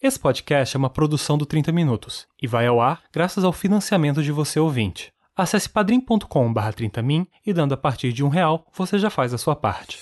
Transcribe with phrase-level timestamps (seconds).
[0.00, 4.22] Esse podcast é uma produção do 30 Minutos e vai ao ar graças ao financiamento
[4.22, 5.12] de você ouvinte.
[5.36, 9.56] Acesse padrim.com.br 30min e dando a partir de um real, você já faz a sua
[9.56, 9.98] parte.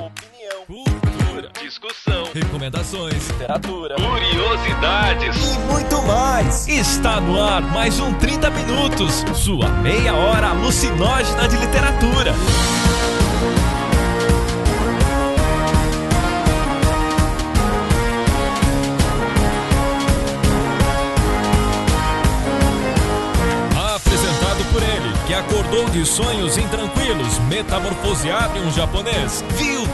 [0.00, 6.66] Opinião, cultura, discussão, recomendações, literatura, curiosidades e muito mais.
[6.66, 12.34] Está no ar mais um 30 Minutos, sua meia hora alucinógena de literatura.
[25.72, 29.42] Acordou de sonhos intranquilos, metamorfoseado em um japonês,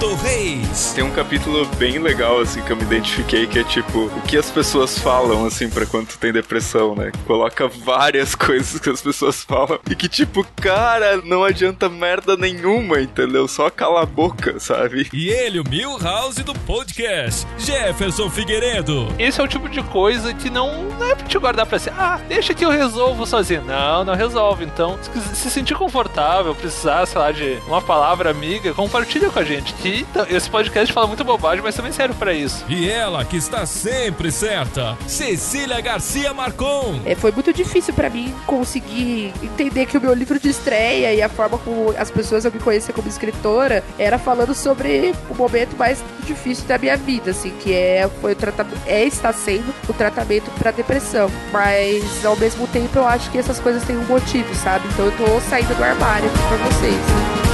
[0.07, 0.93] Reis.
[0.95, 4.37] Tem um capítulo bem legal, assim, que eu me identifiquei, que é tipo, o que
[4.37, 7.11] as pessoas falam, assim, pra quando tu tem depressão, né?
[7.27, 13.01] Coloca várias coisas que as pessoas falam e que, tipo, cara, não adianta merda nenhuma,
[13.01, 13.48] entendeu?
[13.48, 15.09] Só cala a boca, sabe?
[15.12, 19.09] E ele, o Milhouse do podcast, Jefferson Figueiredo.
[19.19, 21.91] Esse é o tipo de coisa que não, não é pra te guardar pra si.
[21.91, 23.65] Ah, deixa que eu resolvo sozinho.
[23.65, 24.65] Não, não resolve.
[24.65, 24.98] Então,
[25.34, 29.72] se sentir confortável, precisar, sei lá, de uma palavra amiga, compartilha com a gente.
[29.75, 32.64] Que então, esse podcast fala muito bobagem, mas também serve para isso.
[32.69, 37.00] E ela, que está sempre certa, Cecília Garcia Marcon.
[37.05, 41.22] É, foi muito difícil para mim conseguir entender que o meu livro de estreia e
[41.22, 45.77] a forma como as pessoas eu me conhecer como escritora era falando sobre o momento
[45.77, 49.92] mais difícil da minha vida, assim, que é foi o tratamento, é está sendo o
[49.92, 51.31] tratamento para depressão.
[51.53, 54.86] Mas ao mesmo tempo eu acho que essas coisas têm um motivo, sabe?
[54.89, 57.47] Então eu tô saindo do armário aqui pra vocês.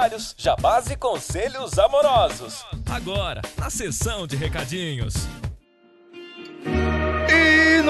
[0.00, 2.64] Comentários, jabás e conselhos amorosos.
[2.90, 5.12] Agora, na sessão de recadinhos.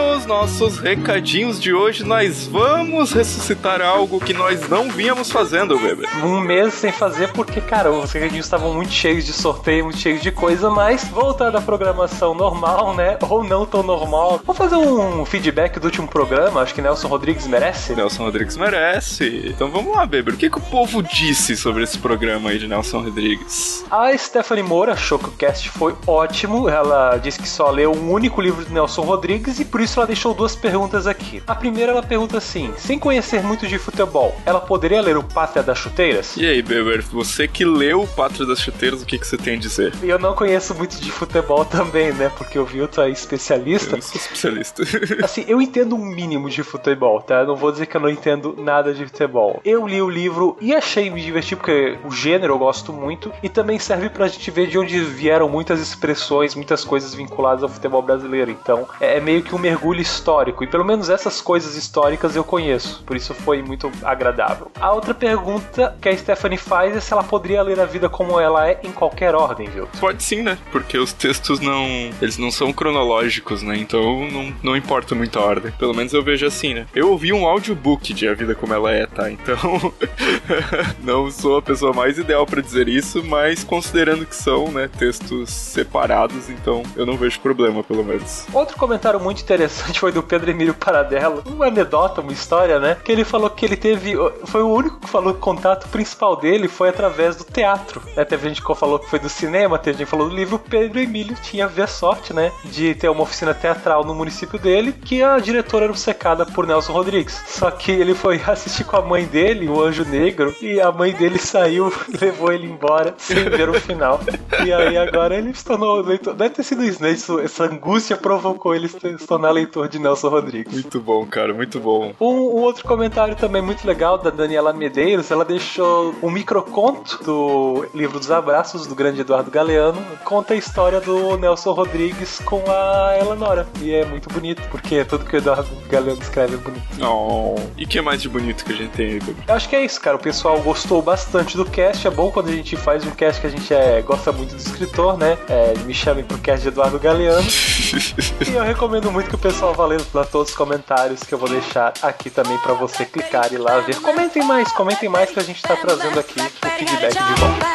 [0.01, 6.09] Nos nossos recadinhos de hoje, nós vamos ressuscitar algo que nós não vínhamos fazendo, Weber.
[6.25, 10.23] Um mês sem fazer, porque, cara, os recadinhos estavam muito cheios de sorteio, muito cheios
[10.23, 13.19] de coisa, mas voltando à programação normal, né?
[13.29, 14.41] Ou não tão normal.
[14.45, 17.95] Vamos fazer um feedback do último programa, acho que Nelson Rodrigues merece.
[17.95, 19.49] Nelson Rodrigues merece.
[19.49, 20.33] Então vamos lá, Weber.
[20.33, 23.85] O que, que o povo disse sobre esse programa aí de Nelson Rodrigues?
[23.91, 26.71] A Stephanie Moura achou que o cast foi ótimo.
[26.71, 30.07] Ela disse que só leu um único livro de Nelson Rodrigues e por isso ela
[30.07, 31.43] deixou duas perguntas aqui.
[31.47, 35.63] A primeira ela pergunta assim: sem conhecer muito de futebol, ela poderia ler o Pátria
[35.63, 36.37] das Chuteiras?
[36.37, 39.57] E aí, Beber, você que leu o Pátria das Chuteiras, o que, que você tem
[39.57, 39.93] a dizer?
[40.03, 42.31] Eu não conheço muito de futebol também, né?
[42.37, 43.97] Porque o Vilto é especialista.
[43.97, 44.83] Eu sou especialista.
[45.23, 47.41] assim, eu entendo um mínimo de futebol, tá?
[47.41, 49.61] Eu não vou dizer que eu não entendo nada de futebol.
[49.65, 53.49] Eu li o livro e achei me divertir porque o gênero eu gosto muito e
[53.49, 58.03] também serve pra gente ver de onde vieram muitas expressões, muitas coisas vinculadas ao futebol
[58.03, 58.51] brasileiro.
[58.51, 60.63] Então, é é meio que um mergulho histórico.
[60.63, 63.03] E pelo menos essas coisas históricas eu conheço.
[63.05, 64.71] Por isso foi muito agradável.
[64.81, 68.39] A outra pergunta que a Stephanie faz é se ela poderia ler a vida como
[68.39, 69.89] ela é em qualquer ordem, viu?
[69.99, 70.59] Pode sim, né?
[70.71, 71.87] Porque os textos não.
[72.21, 73.77] Eles não são cronológicos, né?
[73.77, 75.73] Então não, não importa muito a ordem.
[75.73, 76.87] Pelo menos eu vejo assim, né?
[76.95, 79.31] Eu ouvi um audiobook de A Vida Como Ela É, tá?
[79.31, 79.93] Então.
[81.03, 85.51] não sou a pessoa mais ideal para dizer isso, mas considerando que são, né, textos
[85.51, 88.47] separados, então eu não vejo problema, pelo menos.
[88.53, 91.43] Outro comentário comentário muito interessante foi do Pedro Emílio Paradello.
[91.47, 92.97] Uma anedota, uma história, né?
[93.03, 94.15] Que ele falou que ele teve.
[94.45, 98.03] Foi o único que falou que o contato principal dele foi através do teatro.
[98.17, 98.25] Né?
[98.25, 100.59] Teve gente que falou que foi do cinema, teve gente que falou do livro.
[100.59, 102.53] Pedro Emílio tinha a sorte, né?
[102.65, 106.93] De ter uma oficina teatral no município dele, que a diretora era obcecada por Nelson
[106.93, 107.41] Rodrigues.
[107.47, 111.13] Só que ele foi assistir com a mãe dele, o Anjo Negro, e a mãe
[111.13, 114.21] dele saiu, levou ele embora sem ver o final.
[114.65, 116.03] E aí agora ele se tornou.
[116.03, 117.11] Deve ter sido isso, né?
[117.11, 120.73] Isso, essa angústia provocou ele se tornar leitor de Nelson Rodrigues.
[120.73, 122.13] Muito bom, cara, muito bom.
[122.21, 127.87] Um, um, outro comentário também muito legal da Daniela Medeiros, ela deixou um microconto do
[127.95, 133.17] livro dos abraços do grande Eduardo Galeano, conta a história do Nelson Rodrigues com a
[133.19, 133.67] Eleonora.
[133.81, 136.83] E é muito bonito, porque tudo que o Eduardo Galeano escreve é bonito.
[137.01, 139.77] Oh, e o que mais de bonito que a gente tem aí, Eu acho que
[139.77, 140.17] é isso, cara.
[140.17, 142.07] O pessoal gostou bastante do cast.
[142.07, 144.59] É bom quando a gente faz um cast que a gente é, gosta muito do
[144.59, 145.37] escritor, né?
[145.49, 147.47] É, me chamem pro cast de Eduardo Galeano.
[148.47, 151.39] e eu recomendo muito que o pessoal vá lendo lá todos os comentários que eu
[151.39, 153.99] vou deixar aqui também para você clicar e lá ver.
[154.01, 157.67] Comentem mais, comentem mais que a gente tá trazendo aqui o feedback de volta.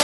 [0.00, 0.03] É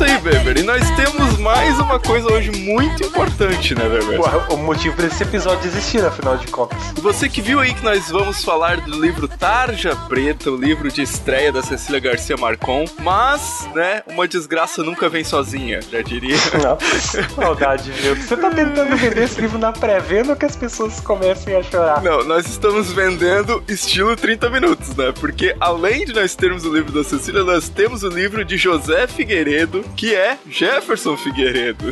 [0.00, 0.56] isso aí, Weber.
[0.56, 4.18] E nós temos mais uma coisa hoje muito importante, né, Weber?
[4.50, 6.78] O, o motivo desse episódio existir, afinal de contas.
[6.94, 11.02] Você que viu aí que nós vamos falar do livro Tarja Preta, o livro de
[11.02, 16.36] estreia da Cecília Garcia Marcon, mas, né, uma desgraça nunca vem sozinha, já diria.
[16.62, 18.16] Nossa, saudade, viu?
[18.16, 22.02] Você tá tentando vender esse livro na pré-venda ou que as pessoas comecem a chorar?
[22.02, 25.12] Não, nós estamos vendendo estilo 30 minutos, né?
[25.20, 29.06] Porque além de nós termos o livro da Cecília, nós temos o livro de José
[29.06, 31.86] Figueiredo, que é Jefferson Figueiredo.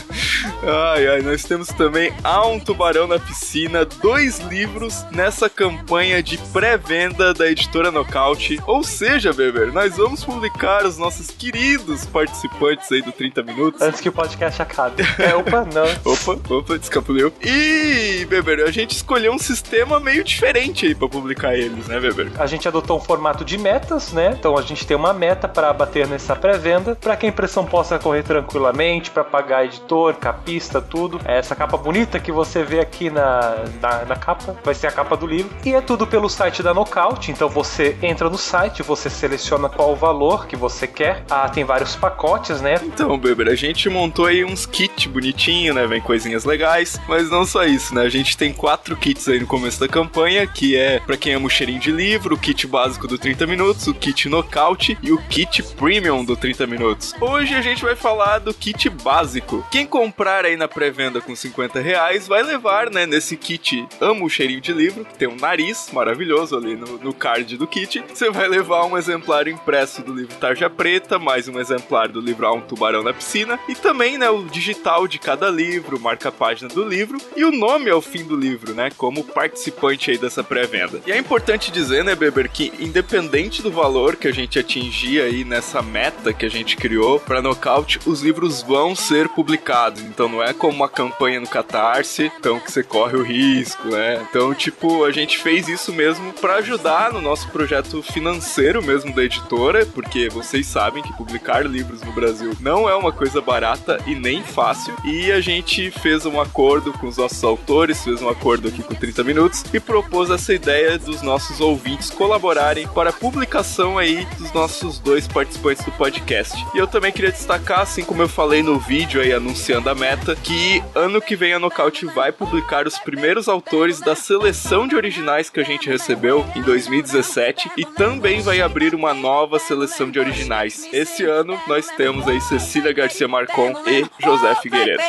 [0.92, 6.38] ai, ai, nós temos também Há um Tubarão na Piscina, dois livros nessa campanha de
[6.38, 8.60] pré-venda da editora Nocaute.
[8.66, 13.82] Ou seja, Beber, nós vamos publicar os nossos queridos participantes aí do 30 minutos.
[13.82, 15.02] Antes que o podcast acabe.
[15.18, 15.84] É, opa, não.
[16.04, 17.32] Opa, opa, descapuliu.
[17.42, 22.30] E, Beber, a gente escolheu um sistema meio diferente aí pra publicar eles, né, Beber?
[22.38, 24.34] A gente adotou um formato de metas, né?
[24.38, 27.98] Então a gente tem uma meta para bater nessa pré-venda, para que a impressão possa
[27.98, 31.18] correr tranquilamente, para pagar editor, capista, tudo.
[31.24, 34.92] É Essa capa bonita que você vê aqui na, na, na capa vai ser a
[34.92, 35.50] capa do livro.
[35.64, 37.30] E é tudo pelo site da Knockout.
[37.30, 41.24] Então você entra no site, você seleciona qual o valor que você quer.
[41.30, 42.78] Ah, tem vários pacotes, né?
[42.82, 45.86] Então, Beber, a gente montou aí uns kits bonitinhos, né?
[45.86, 47.00] Vem coisinhas legais.
[47.08, 48.02] Mas não só isso, né?
[48.02, 51.46] A gente tem quatro kits aí no começo da campanha, que é pra quem ama
[51.46, 55.18] o cheirinho de livro, o kit básico do 30 minutos, o kit nocaute e o
[55.28, 57.13] kit premium do 30 minutos.
[57.20, 59.64] Hoje a gente vai falar do kit básico.
[59.70, 64.28] Quem comprar aí na pré-venda com 50 reais vai levar, né, nesse kit Amo o
[64.28, 68.02] cheirinho de livro, que tem um nariz maravilhoso ali no, no card do kit.
[68.12, 72.46] Você vai levar um exemplar impresso do livro Tarja Preta, mais um exemplar do livro
[72.46, 76.32] Há um Tubarão na Piscina, e também, né, o digital de cada livro, marca a
[76.32, 80.42] página do livro e o nome ao fim do livro, né, como participante aí dessa
[80.42, 81.00] pré-venda.
[81.06, 85.44] E é importante dizer, né, Beber, que independente do valor que a gente atingir aí
[85.44, 90.02] nessa meta que a gente criou para Knockout, os livros vão ser publicados.
[90.02, 94.24] Então não é como uma campanha no Catarse, então que você corre o risco, né?
[94.28, 99.22] Então, tipo, a gente fez isso mesmo para ajudar no nosso projeto financeiro mesmo da
[99.22, 104.14] editora, porque vocês sabem que publicar livros no Brasil não é uma coisa barata e
[104.14, 104.94] nem fácil.
[105.04, 108.94] E a gente fez um acordo com os nossos autores, fez um acordo aqui com
[108.94, 114.52] 30 minutos e propôs essa ideia dos nossos ouvintes colaborarem para a publicação aí dos
[114.52, 116.64] nossos dois participantes do podcast.
[116.74, 120.36] E eu também queria destacar, assim como eu falei no vídeo aí anunciando a meta,
[120.36, 125.50] que ano que vem a Nocaute vai publicar os primeiros autores da seleção de originais
[125.50, 130.88] que a gente recebeu em 2017 e também vai abrir uma nova seleção de originais.
[130.92, 135.02] Esse ano nós temos aí Cecília Garcia Marcon e José Figueiredo.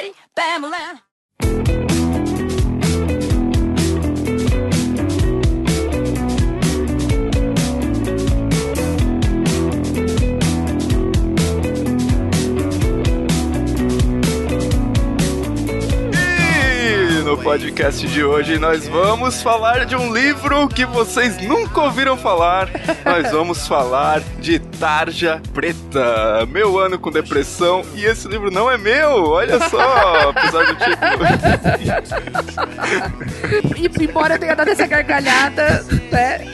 [17.36, 22.70] No podcast de hoje nós vamos falar de um livro que vocês nunca ouviram falar.
[23.04, 27.84] Nós vamos falar de Tarja Preta, Meu Ano com Depressão.
[27.94, 31.26] E esse livro não é meu, olha só, apesar do título.
[33.76, 36.48] E embora eu tenha dado essa gargalhada, né?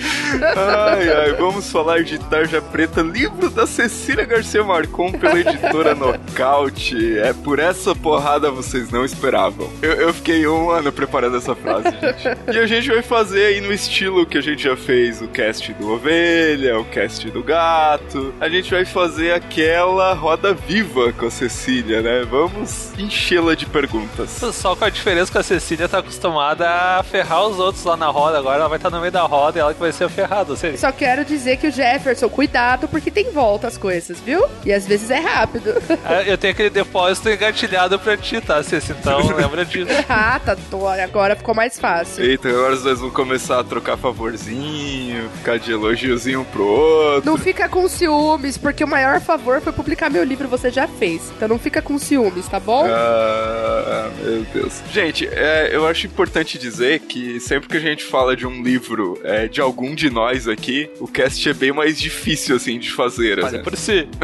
[0.56, 7.20] Ai, ai, vamos falar de Tarja Preta, livro da Cecília Garcia Marcon pela editora Nocaute.
[7.20, 9.70] É por essa porrada vocês não esperavam.
[9.82, 12.56] Eu, eu fiquei um ano preparando essa frase, gente.
[12.56, 15.74] E a gente vai fazer aí no estilo que a gente já fez o cast
[15.74, 18.34] do Ovelha, o cast do Gato.
[18.40, 22.26] A gente vai fazer aquela roda viva com a Cecília, né?
[22.30, 24.30] Vamos enchê-la de perguntas.
[24.54, 28.08] Só com a diferença que a Cecília tá acostumada a ferrar os outros lá na
[28.08, 30.56] roda, agora ela vai estar no meio da roda e ela que vai ser ferrada.
[30.56, 30.78] Você...
[30.78, 34.46] Só quero dizer que o Jefferson, cuidado, porque tem volta as coisas, viu?
[34.66, 35.72] E às vezes é rápido.
[36.06, 38.92] É, Eu tenho aquele depósito engatilhado pra ti, tá, Ceci?
[38.92, 39.92] Então lembra disso.
[40.10, 40.56] ah, tá.
[40.70, 42.24] Tô- Agora ficou mais fácil.
[42.24, 47.30] Eita, agora os dois vão começar a trocar favorzinho, ficar de elogiozinho um pro outro.
[47.30, 51.32] Não fica com ciúmes, porque o maior favor foi publicar meu livro, você já fez.
[51.36, 52.86] Então não fica com ciúmes, tá bom?
[52.88, 54.82] Ah, meu Deus.
[54.92, 59.20] Gente, é, eu acho importante dizer que sempre que a gente fala de um livro
[59.24, 63.40] é, de algum de nós aqui, o cast é bem mais difícil, assim, de fazer.
[63.42, 63.64] Fale assim.
[63.64, 64.08] por si.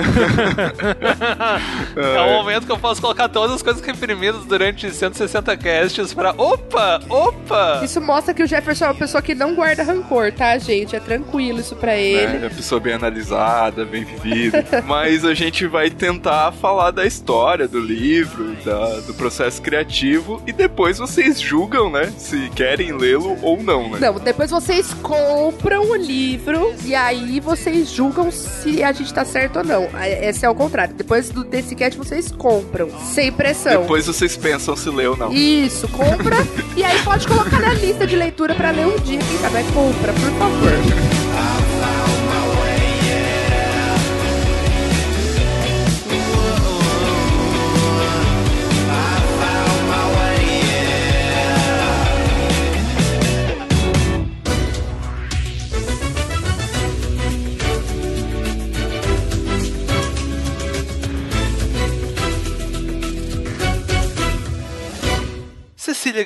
[1.95, 6.26] é o momento que eu posso colocar todas as coisas reprimidas durante 160 casts pra.
[6.37, 6.99] Opa!
[7.09, 7.81] Opa!
[7.83, 10.95] Isso mostra que o Jefferson é uma pessoa que não guarda rancor, tá, gente?
[10.95, 12.43] É tranquilo isso pra ele.
[12.43, 13.85] É, a pessoa bem analisada.
[13.85, 14.65] bem vivida.
[14.85, 20.51] Mas a gente vai tentar falar da história do livro, da- do processo criativo e
[20.53, 22.11] depois vocês julgam, né?
[22.17, 23.97] Se querem lê-lo ou não, né?
[23.99, 29.59] Não, depois vocês compram o livro e aí vocês julgam se a gente tá certo
[29.59, 29.83] ou não.
[29.99, 30.93] É- Esse é o contrário.
[30.95, 33.81] Depois do, desse cast vocês compram, sem pressão.
[33.81, 35.31] Depois vocês pensam se lê ou não.
[35.33, 36.37] Isso, compra
[36.75, 39.19] e aí pode colocar na lista de leitura pra ler um dia.
[39.19, 41.16] Quem sabe compra, por favor.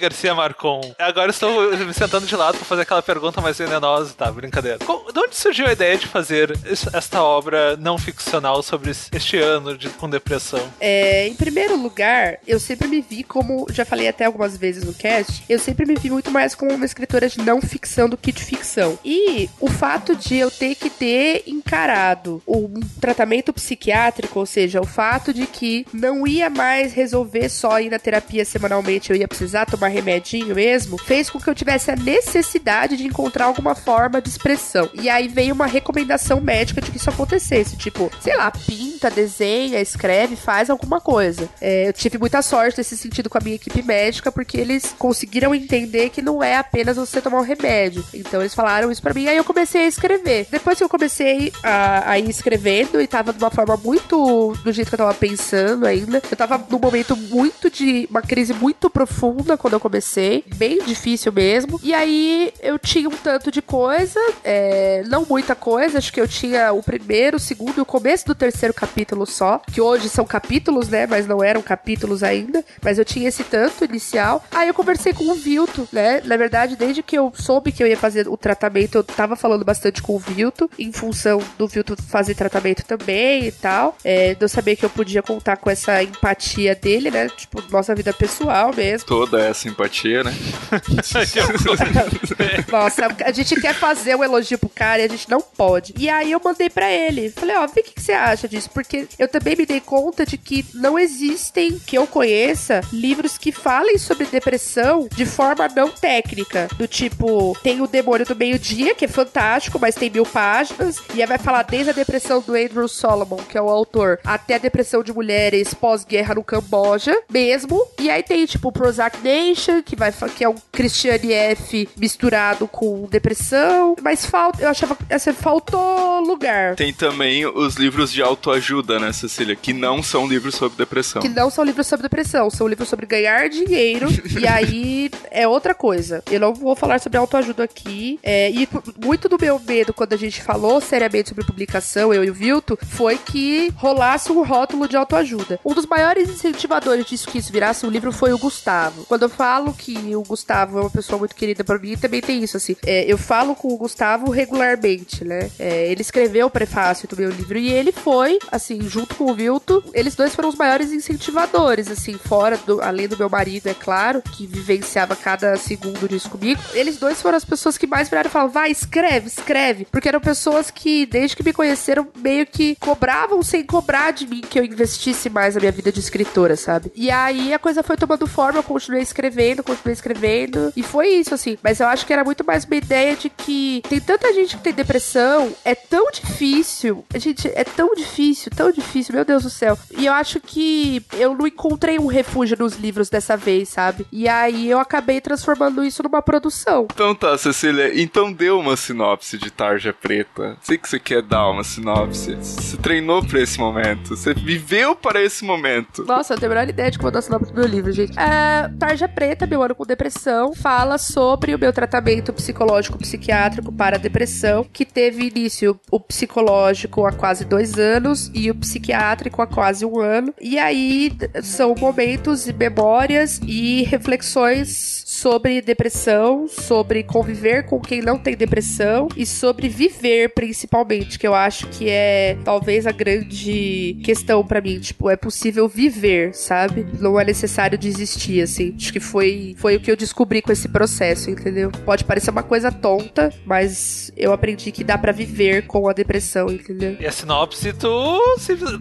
[0.01, 0.81] Garcia Marcon.
[0.99, 4.31] Agora estou me sentando de lado para fazer aquela pergunta mais venenosa, tá?
[4.31, 4.77] Brincadeira.
[4.79, 9.37] De onde surgiu a ideia de fazer es- esta obra não ficcional sobre es- este
[9.37, 10.61] ano de- com depressão?
[10.79, 14.93] É, em primeiro lugar, eu sempre me vi como, já falei até algumas vezes no
[14.93, 18.31] cast, eu sempre me vi muito mais como uma escritora de não ficção do que
[18.31, 18.97] de ficção.
[19.05, 24.85] E o fato de eu ter que ter encarado um tratamento psiquiátrico, ou seja, o
[24.85, 29.65] fato de que não ia mais resolver só ir na terapia semanalmente, eu ia precisar
[29.65, 34.29] tomar remedinho mesmo, fez com que eu tivesse a necessidade de encontrar alguma forma de
[34.29, 34.89] expressão.
[34.93, 37.75] E aí veio uma recomendação médica de que isso acontecesse.
[37.75, 41.49] Tipo, sei lá, pinta, desenha, escreve, faz alguma coisa.
[41.59, 45.53] É, eu tive muita sorte nesse sentido com a minha equipe médica, porque eles conseguiram
[45.53, 48.03] entender que não é apenas você tomar um remédio.
[48.13, 50.47] Então eles falaram isso pra mim, aí eu comecei a escrever.
[50.49, 54.71] Depois que eu comecei a, a ir escrevendo e tava de uma forma muito do
[54.71, 58.89] jeito que eu tava pensando ainda, eu tava num momento muito de uma crise muito
[58.89, 61.79] profunda quando eu comecei, bem difícil mesmo.
[61.83, 66.27] E aí eu tinha um tanto de coisa, é, não muita coisa, acho que eu
[66.27, 70.23] tinha o primeiro, o segundo e o começo do terceiro capítulo só, que hoje são
[70.23, 74.43] capítulos, né, mas não eram capítulos ainda, mas eu tinha esse tanto inicial.
[74.51, 77.87] Aí eu conversei com o Vilto, né, na verdade, desde que eu soube que eu
[77.87, 81.95] ia fazer o tratamento, eu tava falando bastante com o Vilto, em função do Vilto
[82.03, 86.03] fazer tratamento também e tal, é, de eu saber que eu podia contar com essa
[86.03, 89.07] empatia dele, né, tipo, nossa vida pessoal mesmo.
[89.07, 90.33] Toda essa empatia, né?
[92.71, 95.93] Nossa, a gente quer fazer um elogio pro cara e a gente não pode.
[95.97, 97.29] E aí eu mandei pra ele.
[97.31, 98.69] Falei, ó, vê o que, que você acha disso.
[98.73, 103.51] Porque eu também me dei conta de que não existem, que eu conheça, livros que
[103.51, 106.67] falem sobre depressão de forma não técnica.
[106.77, 110.97] Do tipo, tem o Demônio do Meio-Dia, que é fantástico, mas tem mil páginas.
[111.13, 114.55] E aí vai falar desde a depressão do Andrew Solomon, que é o autor, até
[114.55, 117.85] a depressão de mulheres pós-guerra no Camboja, mesmo.
[117.99, 123.07] E aí tem, tipo, Prozac Nation, que, vai, que é um Christiane F misturado com
[123.09, 123.95] depressão.
[124.01, 126.75] Mas falta, eu achava, assim, faltou lugar.
[126.75, 129.55] Tem também os livros de autoajuda, né, Cecília?
[129.55, 131.21] Que não são livros sobre depressão.
[131.21, 134.07] Que não são livros sobre depressão, são livros sobre ganhar dinheiro.
[134.39, 136.23] e aí é outra coisa.
[136.29, 138.19] Eu não vou falar sobre autoajuda aqui.
[138.23, 138.67] É, e
[139.03, 142.77] muito do meu medo quando a gente falou seriamente sobre publicação, eu e o Vilto,
[142.81, 145.59] foi que rolasse um rótulo de autoajuda.
[145.65, 149.05] Um dos maiores incentivadores disso que isso virasse um livro foi o Gustavo.
[149.05, 152.43] Quando eu falo que o Gustavo é uma pessoa muito querida pra mim, também tem
[152.43, 152.75] isso, assim.
[152.85, 155.49] É, eu falo com o Gustavo regularmente, né?
[155.57, 159.33] É, ele escreveu o prefácio do meu livro e ele foi, assim, junto com o
[159.33, 163.73] Vilto, eles dois foram os maiores incentivadores, assim, fora do, além do meu marido, é
[163.73, 166.61] claro, que vivenciava cada segundo disso comigo.
[166.75, 169.87] Eles dois foram as pessoas que mais viraram e falaram, vai, escreve, escreve.
[169.91, 174.41] Porque eram pessoas que, desde que me conheceram, meio que cobravam sem cobrar de mim
[174.41, 176.91] que eu investisse mais na minha vida de escritora, sabe?
[176.93, 179.30] E aí a coisa foi tomando forma, eu continuei escrevendo,
[179.63, 181.57] continuei escrevendo, e foi isso, assim.
[181.63, 184.63] Mas eu acho que era muito mais uma ideia de que tem tanta gente que
[184.63, 189.77] tem depressão, é tão difícil, gente, é tão difícil, tão difícil, meu Deus do céu.
[189.97, 194.05] E eu acho que eu não encontrei um refúgio nos livros dessa vez, sabe?
[194.11, 196.87] E aí eu acabei transformando isso numa produção.
[196.93, 200.57] Então tá, Cecília, então dê uma sinopse de Tarja Preta.
[200.61, 202.35] Sei que você quer dar uma sinopse.
[202.35, 204.15] Você treinou pra esse momento.
[204.15, 206.03] Você viveu para esse momento.
[206.05, 208.17] Nossa, eu tenho a menor ideia de como eu dou sinopse do meu livro, gente.
[208.17, 213.99] É, Tarja Preta, meu ano com depressão, fala sobre o meu tratamento psicológico psiquiátrico para
[213.99, 219.85] depressão, que teve início o psicológico há quase dois anos e o psiquiátrico há quase
[219.85, 220.33] um ano.
[220.41, 221.11] E aí
[221.43, 229.07] são momentos e memórias e reflexões sobre depressão, sobre conviver com quem não tem depressão
[229.15, 234.79] e sobre viver, principalmente, que eu acho que é talvez a grande questão pra mim.
[234.79, 236.87] Tipo, é possível viver, sabe?
[236.99, 238.73] Não é necessário desistir, assim.
[238.75, 241.71] Acho que foi, foi o que eu descobri com esse processo, entendeu?
[241.85, 246.49] Pode parecer uma coisa tonta, mas eu aprendi que dá pra viver com a depressão,
[246.49, 246.97] entendeu?
[246.99, 248.19] E a sinopse, tu,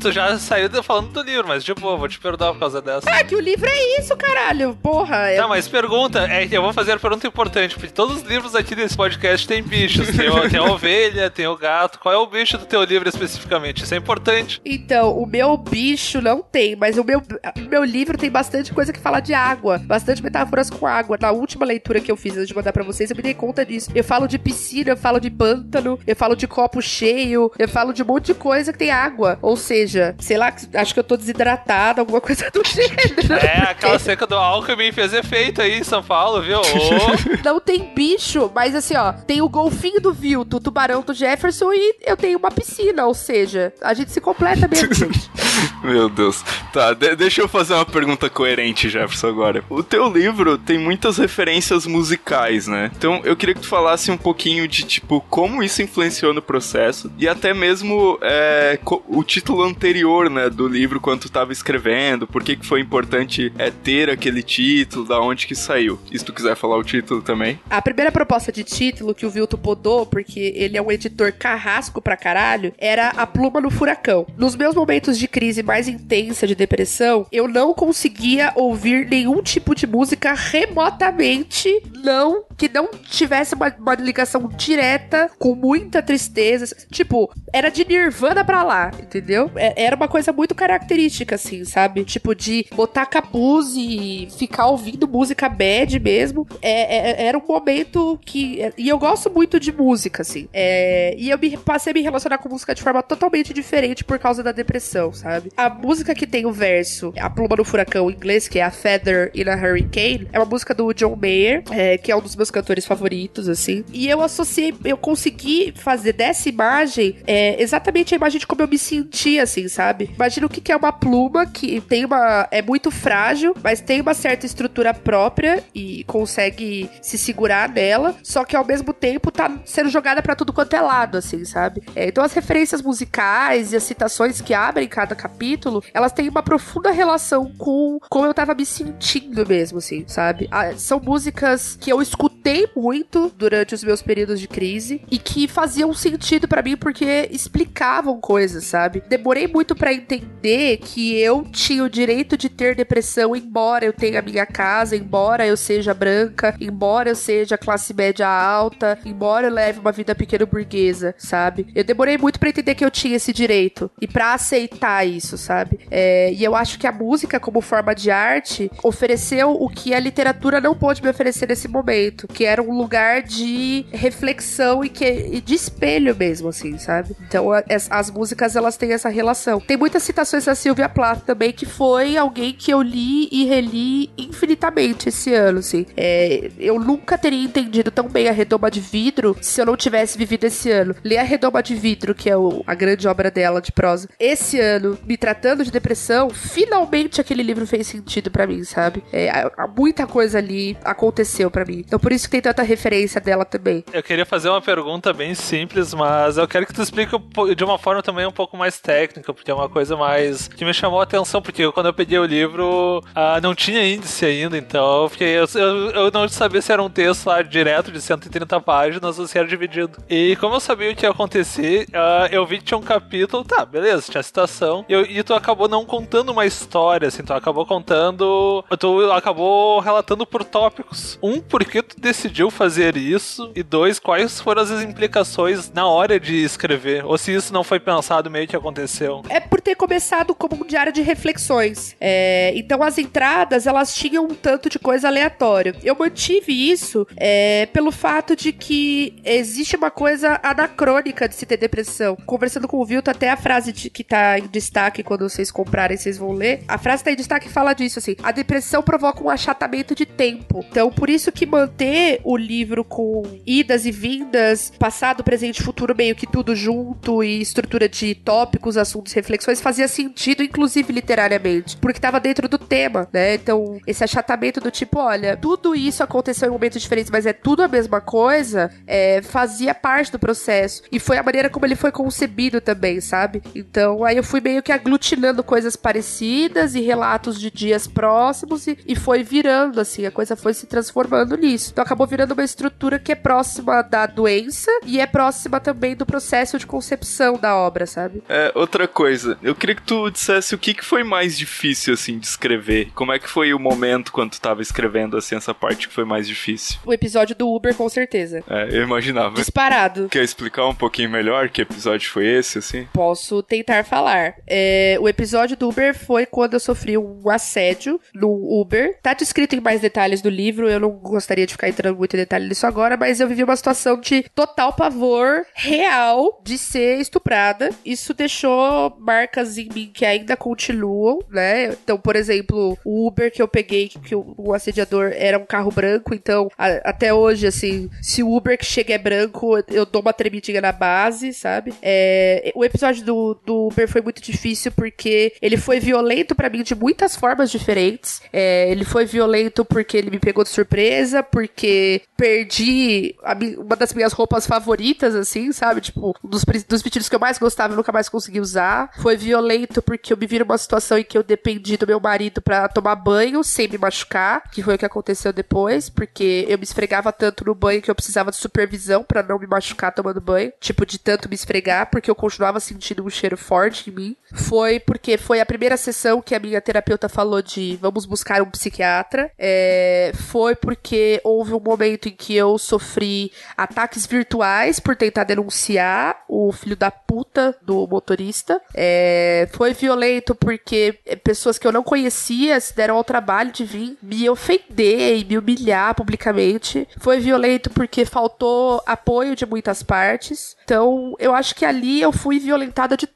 [0.01, 3.11] tu já saiu falando do livro, mas de boa, vou te perdoar por causa dessa.
[3.11, 4.75] Ah, que o livro é isso, caralho.
[4.83, 5.29] Porra.
[5.29, 5.37] É...
[5.37, 8.75] Tá, mas pergunta, é, eu vou fazer a pergunta importante, porque todos os livros aqui
[8.75, 10.07] desse podcast têm bichos.
[10.07, 11.99] Tem, tem a ovelha, tem o gato.
[11.99, 13.83] Qual é o bicho do teu livro especificamente?
[13.83, 14.61] Isso é importante.
[14.65, 18.93] Então, o meu bicho não tem, mas o meu, o meu livro tem bastante coisa
[18.93, 21.19] que fala de água, bastante metáforas com água.
[21.21, 23.65] Na última leitura que eu fiz antes de mandar pra vocês, eu me dei conta
[23.65, 23.91] disso.
[23.95, 27.93] Eu falo de piscina, eu falo de pântano, eu falo de copo cheio, eu falo
[27.93, 29.39] de um monte de coisa que tem água.
[29.43, 33.35] Ou seja, sei lá, acho que eu tô desidratada, alguma coisa do gênero.
[33.35, 36.61] É, aquela seca do Alckmin fez efeito aí em São Paulo, viu?
[36.91, 37.45] Oh.
[37.45, 41.73] Não tem bicho, mas assim, ó, tem o golfinho do Vilto, o tubarão do Jefferson
[41.73, 45.11] e eu tenho uma piscina, ou seja, a gente se completa mesmo.
[45.83, 46.43] Meu Deus.
[46.73, 49.65] Tá, de deixa eu fazer uma pergunta coerente, Jefferson, agora.
[49.69, 52.91] O teu livro tem muitas referências musicais, né?
[52.97, 57.11] Então eu queria que tu falasse um pouquinho de, tipo, como isso influenciou no processo
[57.19, 62.43] e até mesmo é, o título anterior, né, do livro quando tu tava escrevendo, por
[62.43, 65.99] que que foi importante é, ter aquele título, da onde que saiu.
[66.19, 67.59] Se tu quiser falar o título também.
[67.69, 72.01] A primeira proposta de título que o Vilto podou, porque ele é um editor carrasco
[72.01, 74.27] pra caralho, era A Pluma no Furacão.
[74.37, 79.75] Nos meus momentos de crise mais intensa de depressão, eu não conseguia ouvir nenhum tipo
[79.75, 86.77] de música remotamente não que não tivesse uma, uma ligação direta com muita tristeza.
[86.91, 89.51] Tipo, era de Nirvana pra lá, entendeu?
[89.57, 92.05] É, era uma coisa muito característica, assim, sabe?
[92.05, 96.47] Tipo, de botar capuz e ficar ouvindo música bad mesmo.
[96.63, 98.61] É, é, era um momento que.
[98.77, 100.49] E eu gosto muito de música, assim.
[100.53, 104.19] É, e eu me, passei a me relacionar com música de forma totalmente diferente por
[104.19, 105.51] causa da depressão, sabe?
[105.57, 108.71] A música que tem o verso, A Pluma no Furacão em inglês, que é a
[108.71, 112.37] Feather in a Hurricane, é uma música do John Mayer, é, que é um dos
[112.37, 113.85] meus cantores favoritos, assim.
[113.93, 118.69] E eu associei, eu consegui fazer dessa imagem é, exatamente a imagem de como eu
[118.69, 120.11] me sentia, assim, sabe?
[120.15, 122.47] Imagina o que, que é uma pluma que tem uma.
[122.51, 128.45] é muito frágil, mas tem uma certa estrutura própria e consegue se segurar nela, só
[128.45, 131.83] que ao mesmo tempo tá sendo jogada para tudo quanto é lado, assim, sabe?
[131.95, 136.43] É, então as referências musicais e as citações que abrem cada capítulo, elas têm uma
[136.43, 140.49] profunda relação com como eu tava me sentindo mesmo, assim, sabe?
[140.51, 145.49] Ah, são músicas que eu escutei muito durante os meus períodos de crise e que
[145.49, 149.03] faziam sentido para mim porque explicavam coisas, sabe?
[149.09, 154.19] Demorei muito para entender que eu tinha o direito de ter depressão, embora eu tenha
[154.19, 159.53] a minha casa, embora eu seja branca, embora eu seja classe média alta, embora eu
[159.53, 161.69] leve uma vida pequena burguesa, sabe?
[161.77, 165.79] Eu demorei muito para entender que eu tinha esse direito e para aceitar isso, sabe?
[165.89, 170.01] É, e eu acho que a música, como forma de arte, ofereceu o que a
[170.01, 175.05] literatura não pôde me oferecer nesse momento, que era um lugar de reflexão e, que,
[175.05, 177.15] e de espelho mesmo, assim, sabe?
[177.29, 179.61] Então as, as, músicas elas têm essa relação.
[179.61, 184.11] Tem muitas citações da Sylvia Plath também, que foi alguém que eu li e reli
[184.19, 185.87] infinitamente esse ano, assim.
[185.97, 190.19] É, eu nunca teria entendido tão bem a Redoma de Vidro se eu não tivesse
[190.19, 190.95] vivido esse ano.
[191.05, 194.59] Ler a Redoma de Vidro, que é o, a grande obra dela de prosa, esse
[194.59, 199.03] ano, me tratando de depressão, finalmente aquele livro fez sentido para mim, sabe?
[199.13, 199.31] É,
[199.77, 201.85] muita coisa ali aconteceu para mim.
[201.87, 203.85] Então por isso que tem tanta referência dela também.
[203.93, 207.17] Eu queria fazer uma pergunta bem simples, mas eu quero que tu explique
[207.57, 210.73] de uma forma também um pouco mais técnica, porque é uma coisa mais que me
[210.73, 215.03] chamou a atenção, porque quando eu peguei o livro, ah, não tinha índice ainda, então
[215.03, 218.61] eu, fiquei, eu, eu, eu não sabia se era um texto lá direto de 130
[218.61, 219.99] páginas ou se era dividido.
[220.09, 223.45] E como eu sabia o que ia acontecer, uh, eu vi que tinha um capítulo,
[223.45, 227.33] tá, beleza, tinha citação, e, eu, e tu acabou não contando uma história, assim, tu
[227.33, 231.19] acabou contando, tu acabou relatando por tópicos.
[231.23, 236.19] Um, por que tu decidiu fazer isso, e dois, quais foram as implicações na hora
[236.19, 239.23] de escrever, ou se isso não foi pensado meio que aconteceu.
[239.29, 241.97] É por ter começado como um diário de reflexões.
[242.01, 245.40] É, então as entradas, elas tinham um tanto de coisa aleatória.
[245.83, 251.57] Eu mantive isso é, pelo fato de que existe uma coisa anacrônica de se ter
[251.57, 252.17] depressão.
[252.27, 255.97] Conversando com o Vilto, até a frase de, que tá em destaque quando vocês comprarem,
[255.97, 256.63] vocês vão ler.
[256.69, 258.17] A frase tá em destaque e fala disso, assim.
[258.23, 260.65] A depressão provoca um achatamento de tempo.
[260.71, 265.95] Então, por isso que manter o livro com idas e vindas, passado, presente e futuro,
[265.97, 271.99] meio que tudo junto, e estrutura de tópicos, assuntos, reflexões, fazia sentido, inclusive literariamente, porque
[271.99, 273.35] estava dentro do tema, né?
[273.35, 277.63] Então, esse achatamento do tipo, olha, tudo isso aconteceu em momentos diferentes, mas é tudo
[277.63, 280.83] a mesma coisa, é, fazia parte do processo.
[280.91, 283.43] E foi a maneira como ele foi concebido também, sabe?
[283.55, 288.79] Então, aí eu fui meio que aglutinando coisas parecidas e relatos de dias próximos e,
[288.87, 291.71] e foi virando, assim, a coisa foi se transformando nisso.
[291.73, 296.07] Então, acabou virando uma estrutura que é próxima da doença e é próxima também do
[296.07, 298.23] processo de concepção da obra, sabe?
[298.29, 302.19] É, outra coisa, eu queria que tu dissesse o que, que foi mais difícil, assim,
[302.19, 302.91] de escrever.
[302.95, 306.05] Como é que foi o momento quando tu tava escrevendo, assim, essa parte que foi
[306.05, 306.79] mais difícil?
[306.85, 308.43] O episódio do Uber, com certeza.
[308.49, 309.37] É, eu imaginava.
[309.37, 310.09] Disparado.
[310.09, 312.89] Quer explicar um pouquinho melhor que episódio foi esse, assim?
[312.93, 314.35] Posso tentar falar.
[314.47, 318.31] É, o episódio do Uber foi quando eu sofri um assédio no
[318.61, 318.99] Uber.
[319.03, 322.19] Tá descrito em mais detalhes do livro, eu não gostaria de ficar entrando muito em
[322.19, 327.71] detalhe nisso agora, mas eu vivi uma situação de total pavor real de ser estuprada.
[327.85, 331.73] Isso deixou marcas em mim que ainda continuam, né?
[331.73, 334.53] Então, por exemplo, o Uber que eu peguei, que o, o
[335.01, 338.95] assediador era um carro branco, então a- até hoje, assim, se o Uber que chega
[338.95, 341.73] é branco, eu dou uma tremidinha na base, sabe?
[341.83, 346.63] É, o episódio do, do Uber foi muito difícil porque ele foi violento pra mim
[346.63, 348.21] de muitas formas diferentes.
[348.33, 353.93] É, ele foi violento porque ele me pegou de surpresa, porque perdi a uma das
[353.95, 355.81] minhas roupas favoritas, assim, sabe?
[355.81, 358.91] Tipo, um dos, dos vestidos que eu mais gostava eu nunca mais consegui usar.
[359.01, 362.41] Foi violento porque eu me vi numa situação em que eu dependi do meu marido
[362.43, 366.65] pra tomar banho sem me machucar, que foi o que aconteceu depois, porque eu me
[366.65, 370.53] esfregava tanto no banho que eu precisava de supervisão pra não me machucar tomando banho,
[370.61, 374.17] tipo, de tanto me esfregar, porque eu continuava sentindo um cheiro forte em mim.
[374.33, 378.51] Foi porque foi a primeira sessão que a minha terapeuta falou de vamos buscar um
[378.51, 379.31] psiquiatra.
[379.39, 386.25] É, foi porque houve um momento em que eu sofri ataques virtuais por tentar denunciar
[386.29, 388.61] o filho da puta do motorista.
[388.75, 393.99] É, foi violento porque pessoas que eu não conhecia se deram ao trabalho de vir
[394.03, 396.87] me ofender e me humilhar publicamente.
[396.99, 400.57] Foi violento porque faltou apoio de muitas partes.
[400.65, 403.09] Então, eu acho que ali eu fui violentada de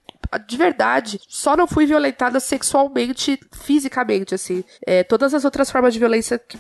[0.49, 4.65] de verdade, só não fui violentada sexualmente, fisicamente, assim.
[4.85, 6.59] É, todas as outras formas de violência que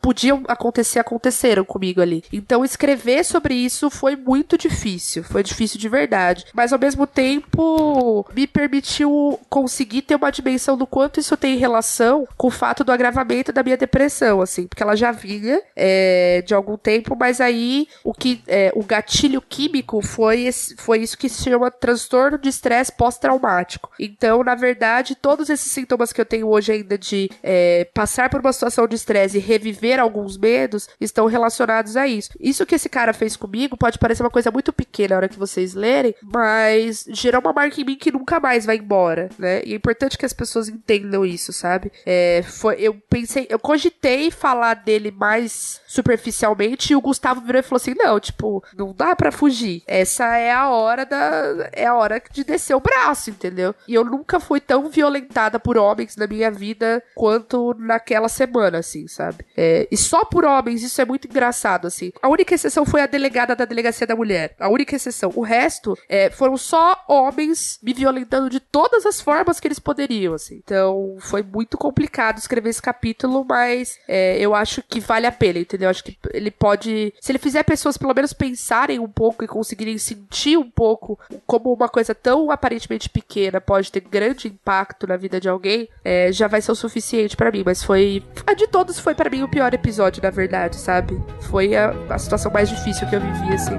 [0.00, 2.22] podiam acontecer, aconteceram comigo ali.
[2.32, 5.22] Então, escrever sobre isso foi muito difícil.
[5.24, 6.44] Foi difícil de verdade.
[6.54, 12.26] Mas, ao mesmo tempo, me permitiu conseguir ter uma dimensão do quanto isso tem relação
[12.36, 14.66] com o fato do agravamento da minha depressão, assim.
[14.66, 19.40] Porque ela já vinha é, de algum tempo, mas aí o que é, o gatilho
[19.42, 23.90] químico foi, esse- foi isso que se chama transtorno de estresse pós-traumático.
[23.98, 28.40] Então, na verdade, todos esses sintomas que eu tenho hoje ainda de é, passar por
[28.40, 32.30] uma situação de estresse e reviver alguns medos estão relacionados a isso.
[32.38, 35.38] Isso que esse cara fez comigo pode parecer uma coisa muito pequena na hora que
[35.38, 39.62] vocês lerem, mas gerou uma marca em mim que nunca mais vai embora, né?
[39.64, 41.90] E é importante que as pessoas entendam isso, sabe?
[42.06, 47.62] É, foi, eu pensei, eu cogitei falar dele mais superficialmente e o Gustavo virou e
[47.64, 49.82] falou assim: não, tipo, não dá pra fugir.
[49.88, 51.68] Essa é a hora da.
[51.72, 53.74] É a hora de descer o braço, entendeu?
[53.88, 59.08] E eu nunca fui tão violentada por homens na minha vida quanto naquela semana, assim,
[59.08, 59.44] sabe?
[59.56, 62.12] É, e só por homens, isso é muito engraçado, assim.
[62.22, 64.54] A única exceção foi a delegada da delegacia da mulher.
[64.60, 65.32] A única exceção.
[65.34, 70.34] O resto é, foram só homens me violentando de todas as formas que eles poderiam,
[70.34, 70.60] assim.
[70.62, 75.58] Então, foi muito complicado escrever esse capítulo, mas é, eu acho que vale a pena,
[75.58, 75.79] entendeu?
[75.84, 77.12] Eu acho que ele pode.
[77.20, 81.72] Se ele fizer pessoas pelo menos pensarem um pouco e conseguirem sentir um pouco como
[81.72, 86.48] uma coisa tão aparentemente pequena pode ter grande impacto na vida de alguém, é, já
[86.48, 87.62] vai ser o suficiente pra mim.
[87.64, 88.22] Mas foi.
[88.46, 91.20] A de todos foi pra mim o pior episódio, na verdade, sabe?
[91.42, 93.78] Foi a, a situação mais difícil que eu vivi, assim.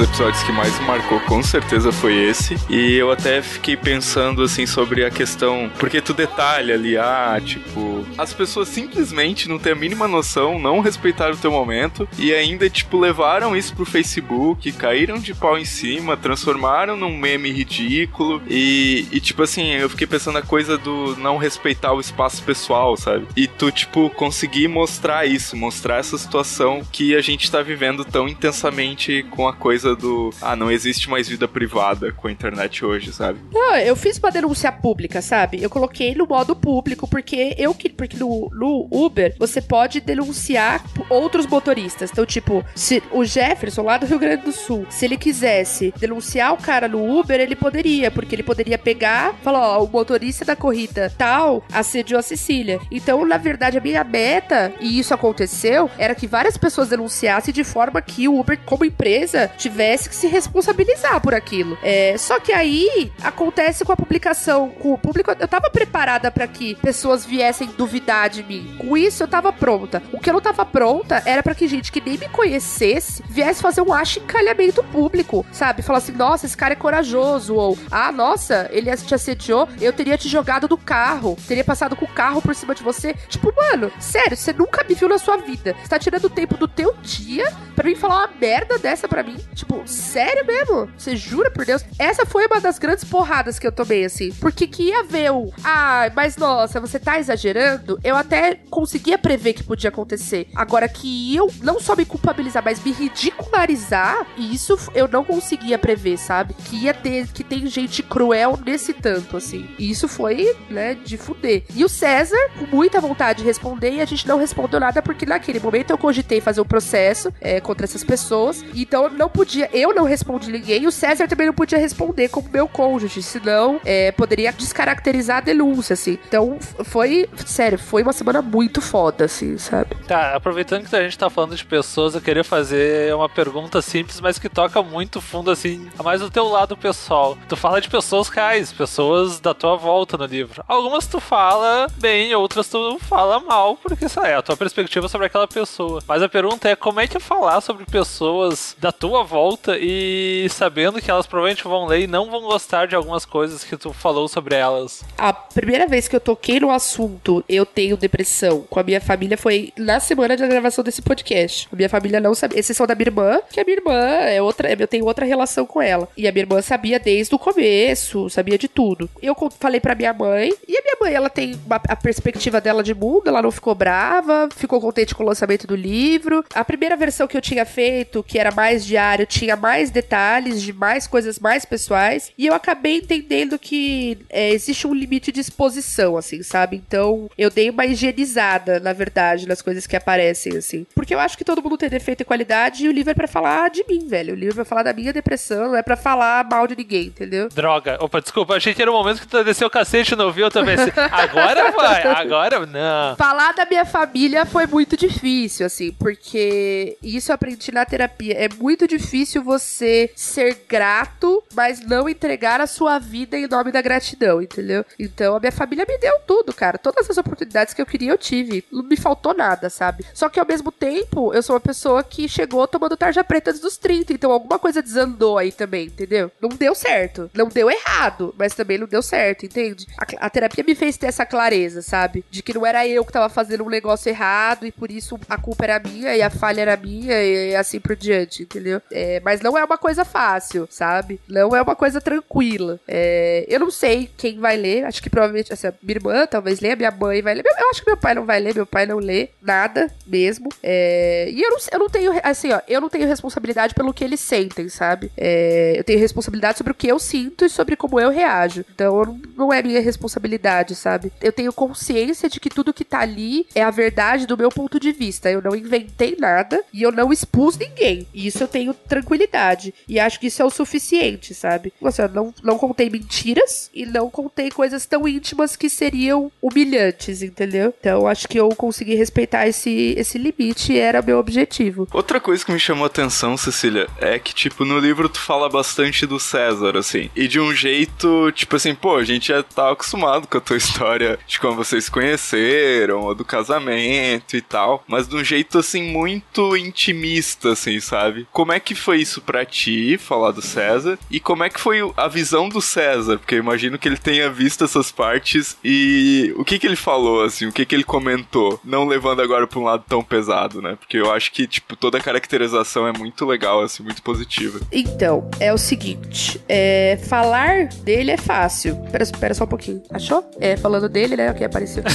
[0.00, 2.56] Episódios que mais marcou com certeza foi esse.
[2.68, 5.70] E eu até fiquei pensando assim sobre a questão.
[5.78, 10.80] Porque tu detalha ali, ah, tipo, as pessoas simplesmente não têm a mínima noção, não
[10.80, 15.64] respeitaram o teu momento e ainda, tipo, levaram isso pro Facebook, caíram de pau em
[15.64, 18.42] cima, transformaram num meme ridículo.
[18.48, 22.96] E, e tipo assim, eu fiquei pensando na coisa do não respeitar o espaço pessoal,
[22.96, 23.26] sabe?
[23.36, 28.28] E tu, tipo, conseguir mostrar isso, mostrar essa situação que a gente tá vivendo tão
[28.28, 30.30] intensamente com a coisa do do.
[30.42, 33.38] Ah, não existe mais vida privada com a internet hoje, sabe?
[33.52, 35.62] Não, eu fiz uma denúncia pública, sabe?
[35.62, 37.88] Eu coloquei no modo público, porque eu que.
[37.88, 42.10] Porque no, no Uber você pode denunciar outros motoristas.
[42.10, 46.52] Então, tipo, se o Jefferson, lá do Rio Grande do Sul, se ele quisesse denunciar
[46.52, 50.56] o cara no Uber, ele poderia, porque ele poderia pegar, falar, ó, o motorista da
[50.56, 52.80] corrida tal assediou a Cecília.
[52.90, 57.64] Então, na verdade, a minha meta, e isso aconteceu, era que várias pessoas denunciassem de
[57.64, 61.78] forma que o Uber, como empresa, tivesse que se responsabilizar por aquilo.
[61.82, 65.30] É, só que aí acontece com a publicação, com o público.
[65.38, 68.76] Eu tava preparada para que pessoas viessem duvidar de mim.
[68.78, 70.02] Com isso, eu tava pronta.
[70.12, 73.62] O que eu não tava pronta era para que gente que nem me conhecesse viesse
[73.62, 75.82] fazer um achincalhamento público, sabe?
[75.82, 80.18] Falar assim, nossa, esse cara é corajoso, ou ah, nossa, ele te assediou, eu teria
[80.18, 83.14] te jogado do carro, teria passado com o carro por cima de você.
[83.28, 85.74] Tipo, mano, sério, você nunca me viu na sua vida.
[85.80, 89.22] Você tá tirando o tempo do teu dia pra mim falar uma merda dessa pra
[89.22, 89.36] mim?
[89.54, 90.88] Tipo, sério mesmo?
[90.96, 91.84] Você jura por Deus?
[91.98, 94.32] Essa foi uma das grandes porradas que eu tomei, assim.
[94.40, 95.52] Porque que ia ver o.
[95.64, 97.98] Ah, mas nossa, você tá exagerando?
[98.02, 100.48] Eu até conseguia prever que podia acontecer.
[100.54, 106.18] Agora que eu não só me culpabilizar, mas me ridicularizar, isso eu não conseguia prever,
[106.18, 106.54] sabe?
[106.54, 107.28] Que ia ter.
[107.28, 109.68] Que tem gente cruel nesse tanto, assim.
[109.78, 111.64] E isso foi, né, de fuder.
[111.74, 115.26] E o César, com muita vontade de responder, e a gente não respondeu nada porque
[115.26, 118.64] naquele momento eu cogitei fazer um processo é, contra essas pessoas.
[118.74, 122.48] Então eu não podia, eu não respondi ninguém, o César também não podia responder como
[122.48, 126.18] meu cônjuge, senão é, poderia descaracterizar a denúncia, assim.
[126.26, 129.96] Então foi, sério, foi uma semana muito foda, assim, sabe?
[130.06, 134.20] Tá, aproveitando que a gente tá falando de pessoas, eu queria fazer uma pergunta simples,
[134.20, 137.36] mas que toca muito fundo, assim, mais do teu lado pessoal.
[137.48, 140.64] Tu fala de pessoas reais, pessoas da tua volta no livro.
[140.66, 145.26] Algumas tu fala bem, outras tu fala mal, porque lá, é a tua perspectiva sobre
[145.26, 146.02] aquela pessoa.
[146.06, 149.49] Mas a pergunta é como é que é falar sobre pessoas da tua volta
[149.80, 153.76] e sabendo que elas provavelmente vão ler e não vão gostar de algumas coisas que
[153.76, 155.02] tu falou sobre elas.
[155.16, 159.36] A primeira vez que eu toquei no assunto, eu tenho depressão com a minha família
[159.36, 161.68] foi na semana da gravação desse podcast.
[161.72, 164.72] A minha família não sabia, exceção da minha irmã, que a minha irmã é outra,
[164.72, 166.08] eu tenho outra relação com ela.
[166.16, 169.08] E a minha irmã sabia desde o começo, sabia de tudo.
[169.22, 172.82] Eu falei pra minha mãe, e a minha mãe, ela tem uma, a perspectiva dela
[172.82, 176.44] de mundo, ela não ficou brava, ficou contente com o lançamento do livro.
[176.54, 180.72] A primeira versão que eu tinha feito, que era mais diário, tinha mais detalhes, de
[180.72, 182.32] mais coisas mais pessoais.
[182.36, 186.76] E eu acabei entendendo que é, existe um limite de exposição, assim, sabe?
[186.76, 190.84] Então eu dei uma higienizada, na verdade, nas coisas que aparecem, assim.
[190.94, 193.28] Porque eu acho que todo mundo tem defeito e qualidade e o livro é pra
[193.28, 194.34] falar de mim, velho.
[194.34, 197.06] O livro é pra falar da minha depressão, não é pra falar mal de ninguém,
[197.06, 197.48] entendeu?
[197.48, 197.98] Droga.
[198.00, 200.50] Opa, desculpa, achei que era o momento que tu desceu o cacete e não viu
[200.50, 200.76] também.
[201.12, 203.16] Agora vai, agora não.
[203.16, 208.34] Falar da minha família foi muito difícil, assim, porque isso eu aprendi na terapia.
[208.34, 213.82] É muito difícil você ser grato, mas não entregar a sua vida em nome da
[213.82, 214.84] gratidão, entendeu?
[214.98, 216.78] Então a minha família me deu tudo, cara.
[216.78, 218.64] Todas as oportunidades que eu queria eu tive.
[218.70, 220.04] Não me faltou nada, sabe?
[220.14, 223.60] Só que ao mesmo tempo, eu sou uma pessoa que chegou tomando tarja preta antes
[223.60, 226.30] dos 30, então alguma coisa desandou aí também, entendeu?
[226.40, 227.30] Não deu certo.
[227.34, 229.86] Não deu errado, mas também não deu certo, entende?
[229.98, 232.24] A, a terapia me fez ter essa clareza, sabe?
[232.30, 235.36] De que não era eu que tava fazendo um negócio errado e por isso a
[235.36, 238.80] culpa era minha e a falha era minha e assim por diante, entendeu?
[238.90, 241.20] É, mas não é uma coisa fácil, sabe?
[241.28, 242.78] Não é uma coisa tranquila.
[242.86, 246.76] É, eu não sei quem vai ler, acho que provavelmente, assim, minha irmã talvez leia,
[246.76, 247.44] minha mãe vai ler.
[247.44, 250.48] Eu acho que meu pai não vai ler, meu pai não lê nada mesmo.
[250.62, 254.04] É, e eu não, eu não tenho, assim, ó, eu não tenho responsabilidade pelo que
[254.04, 255.10] eles sentem, sabe?
[255.16, 258.64] É, eu tenho responsabilidade sobre o que eu sinto e sobre como eu reajo.
[258.74, 261.12] Então não, é minha responsabilidade, sabe?
[261.20, 264.78] Eu tenho consciência de que tudo que tá ali é a verdade do meu ponto
[264.78, 265.30] de vista.
[265.30, 268.06] Eu não inventei nada e eu não expus ninguém.
[268.12, 269.74] E isso eu tenho tranquilidade.
[269.88, 271.72] E acho que isso é o suficiente, sabe?
[271.84, 277.22] Assim, eu não, não contei mentiras e não contei coisas tão íntimas que seriam humilhantes,
[277.22, 277.74] entendeu?
[277.78, 281.88] Então acho que eu consegui respeitar esse, esse limite era meu objetivo.
[281.92, 285.48] Outra coisa que me chamou a atenção, Cecília, é que, tipo, no livro tu fala
[285.48, 287.10] bastante do César, assim.
[287.16, 290.56] E de um jeito, tipo assim, pô, a gente já tá acostumado com a tua
[290.58, 294.84] história de como vocês conheceram, ou do casamento e tal.
[294.86, 298.26] Mas de um jeito, assim, muito intimista, assim, sabe?
[298.32, 300.98] Como é que foi isso pra ti, falar do César?
[301.10, 303.18] E como é que foi a visão do César?
[303.18, 307.24] Porque eu imagino que ele tenha visto essas partes e o que que ele falou,
[307.24, 308.60] assim, o que que ele comentou?
[308.64, 310.76] Não levando agora pra um lado tão pesado, né?
[310.78, 314.60] Porque eu acho que, tipo, toda a caracterização é muito legal, assim, muito positiva.
[314.72, 318.76] Então, é o seguinte: é, falar dele é fácil.
[318.90, 319.82] Pera, pera só um pouquinho.
[319.92, 320.28] Achou?
[320.40, 321.30] É, falando dele, né?
[321.30, 321.82] O que apareceu.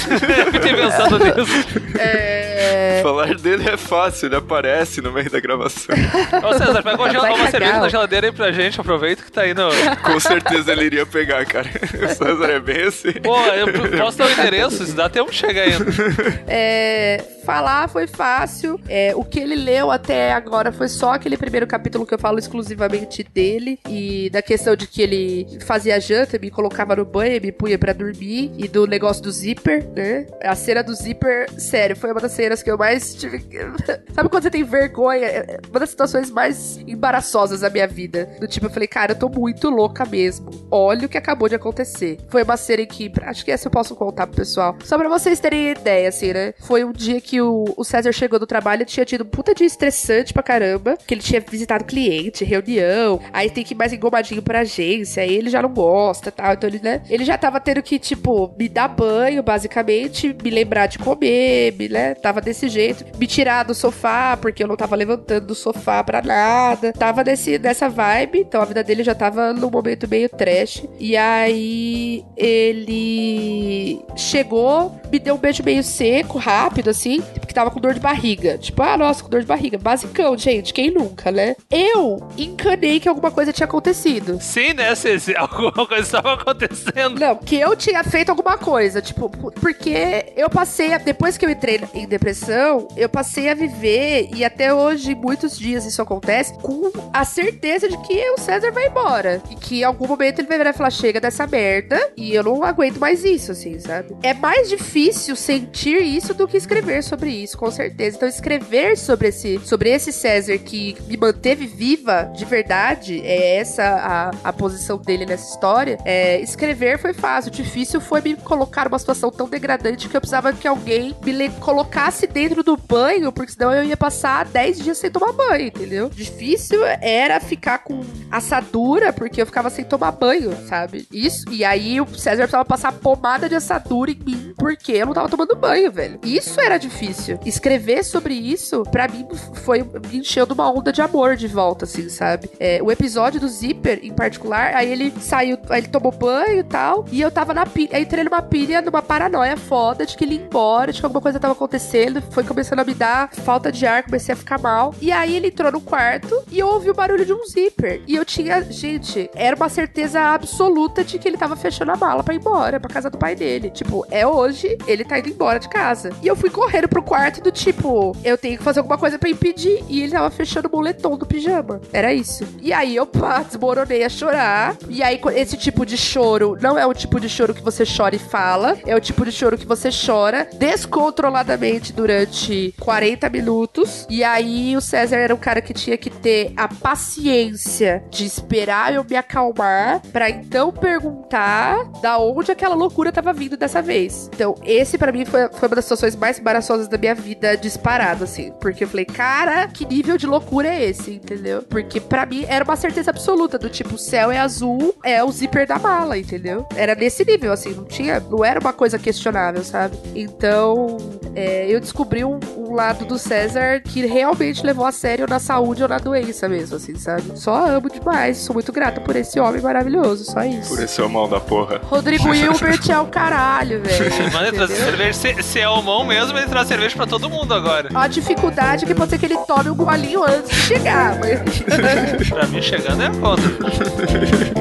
[0.45, 1.99] Eu fiquei pensando nisso.
[1.99, 2.99] É.
[3.03, 5.95] Falar dele é fácil, ele aparece no meio da gravação.
[6.43, 9.31] Ô César, pega uma, gel- Vai uma cerveja na geladeira aí pra gente, aproveita que
[9.31, 9.69] tá aí no...
[10.03, 11.69] Com certeza ele iria pegar, cara.
[12.05, 13.11] O César é bem assim.
[13.13, 15.85] Pô, eu posso dar o endereço, isso dá tempo de chegar ainda.
[16.47, 18.79] É, falar foi fácil.
[18.89, 22.39] É, o que ele leu até agora foi só aquele primeiro capítulo que eu falo
[22.39, 23.79] exclusivamente dele.
[23.87, 27.93] E da questão de que ele fazia janta, me colocava no banho, me punha pra
[27.93, 28.51] dormir.
[28.57, 30.25] E do negócio do zíper, né?
[30.43, 33.45] A cena do zíper, sério, foi uma das cenas que eu mais tive.
[34.13, 35.25] Sabe quando você tem vergonha?
[35.25, 38.27] É Uma das situações mais embaraçosas da minha vida.
[38.39, 40.49] Do tipo, eu falei, cara, eu tô muito louca mesmo.
[40.71, 42.17] Olha o que acabou de acontecer.
[42.29, 43.11] Foi uma cena em que.
[43.21, 44.75] Acho que essa eu posso contar pro pessoal.
[44.83, 46.53] Só pra vocês terem ideia, assim, né?
[46.59, 49.67] Foi um dia que o, o César chegou do trabalho e tinha tido puta dia
[49.67, 50.97] estressante pra caramba.
[51.05, 53.19] Que ele tinha visitado cliente, reunião.
[53.33, 55.23] Aí tem que ir mais engomadinho pra agência.
[55.23, 56.53] Aí ele já não gosta tal.
[56.53, 57.01] Então ele, né?
[57.09, 60.35] Ele já tava tendo que, tipo, me dar banho, basicamente.
[60.43, 62.13] Me lembrar de comer, me, né?
[62.15, 63.05] Tava desse jeito.
[63.17, 66.93] Me tirar do sofá, porque eu não tava levantando do sofá pra nada.
[66.93, 68.39] Tava nesse, nessa vibe.
[68.39, 70.83] Então a vida dele já tava num momento meio trash.
[70.99, 77.79] E aí ele chegou, me deu um beijo meio seco, rápido, assim, porque tava com
[77.79, 78.57] dor de barriga.
[78.57, 79.77] Tipo, ah, nossa, com dor de barriga.
[79.77, 81.55] Basicão, gente, quem nunca, né?
[81.71, 84.37] Eu encanei que alguma coisa tinha acontecido.
[84.41, 85.33] Sim, né, Ceci?
[85.55, 87.19] Alguma coisa estava acontecendo.
[87.19, 91.49] Não, que eu tinha feito alguma coisa, tipo, porque eu passei, a- depois que eu
[91.49, 96.91] entrei em depressão, eu passei a viver, e até hoje, muitos dias isso acontece, com
[97.13, 99.41] a certeza de que o César vai embora.
[99.49, 102.43] E que em algum momento ele vai virar e falar: chega dessa merda, e eu
[102.43, 104.15] não aguento mais isso, assim, sabe?
[104.23, 108.17] É mais difícil sentir isso do que escrever sobre isso, com certeza.
[108.17, 113.83] Então, escrever sobre esse, sobre esse César que me manteve viva de verdade, é essa
[113.83, 115.97] a, a posição dele nessa história.
[116.05, 120.53] É, escrever foi fácil, difícil foi me colocar numa situação tão degradante que eu precisava
[120.53, 125.11] que alguém me colocasse dentro do banho, porque senão eu ia passar 10 dias sem
[125.11, 126.09] tomar banho, entendeu?
[126.09, 131.07] Difícil era ficar com assadura, porque eu ficava sem tomar banho, sabe?
[131.11, 131.45] Isso.
[131.51, 135.29] E aí o César precisava passar pomada de assadura em mim, porque eu não tava
[135.29, 136.19] tomando banho, velho.
[136.23, 137.39] Isso era difícil.
[137.45, 139.27] Escrever sobre isso, pra mim,
[139.63, 142.49] foi me encheu de uma onda de amor de volta, assim, sabe?
[142.59, 146.63] É, o episódio do Zipper, em particular, aí ele saiu, aí ele tomou banho e
[146.63, 150.23] tal, e eu tava na pilha, aí entrei numa pilha, numa paranoia foda de que
[150.23, 153.71] ele ia embora, de que alguma coisa tava acontecendo, foi começando a me dar falta
[153.71, 154.93] de ar, comecei a ficar mal.
[155.01, 158.01] E aí ele entrou no quarto e eu ouvi o barulho de um zíper.
[158.07, 162.23] E eu tinha, gente, era uma certeza absoluta de que ele tava fechando a mala
[162.23, 163.69] pra ir embora, pra casa do pai dele.
[163.69, 166.11] Tipo, é hoje, ele tá indo embora de casa.
[166.21, 169.29] E eu fui correndo pro quarto do tipo, eu tenho que fazer alguma coisa pra
[169.29, 169.83] impedir.
[169.89, 171.81] E ele tava fechando o moletom do pijama.
[171.91, 172.45] Era isso.
[172.61, 174.75] E aí eu, pá, desmoronei a chorar.
[174.89, 178.15] E aí, esse tipo de choro não é o tipo de choro que você chora
[178.15, 178.77] e fala.
[178.85, 184.05] É o tipo de choro que você chora descontroladamente durante 40 minutos.
[184.09, 188.93] E aí o César era um cara que tinha que ter a paciência de esperar
[188.93, 194.29] eu me acalmar pra então perguntar da onde aquela loucura tava vindo dessa vez.
[194.33, 198.23] Então, esse pra mim foi, foi uma das situações mais embaraçosas da minha vida disparado,
[198.23, 198.51] assim.
[198.59, 201.63] Porque eu falei, cara, que nível de loucura é esse, entendeu?
[201.63, 205.31] Porque pra mim era uma certeza absoluta do tipo, o céu é azul, é o
[205.31, 206.67] zíper da mala, entendeu?
[206.75, 209.97] Era nesse nível, assim, não tinha, não era uma coisa questionável, sabe?
[210.15, 210.97] Então,
[211.35, 215.83] é, eu descobri um, um lado do César que realmente levou a sério na saúde
[215.83, 217.37] ou na doença mesmo, assim, sabe?
[217.37, 220.69] Só amo demais, sou muito grata por esse homem maravilhoso, só isso.
[220.69, 221.81] Por esse homão da porra.
[221.83, 224.54] Rodrigo Hilbert é o caralho, velho.
[224.55, 225.13] Trazer cerveja.
[225.13, 227.89] Se, se é o mão mesmo, ele traz cerveja pra todo mundo agora.
[227.93, 231.59] A dificuldade é que pode ser que ele tome um golinho antes de chegar, mas...
[232.29, 233.11] Pra mim, chegando é a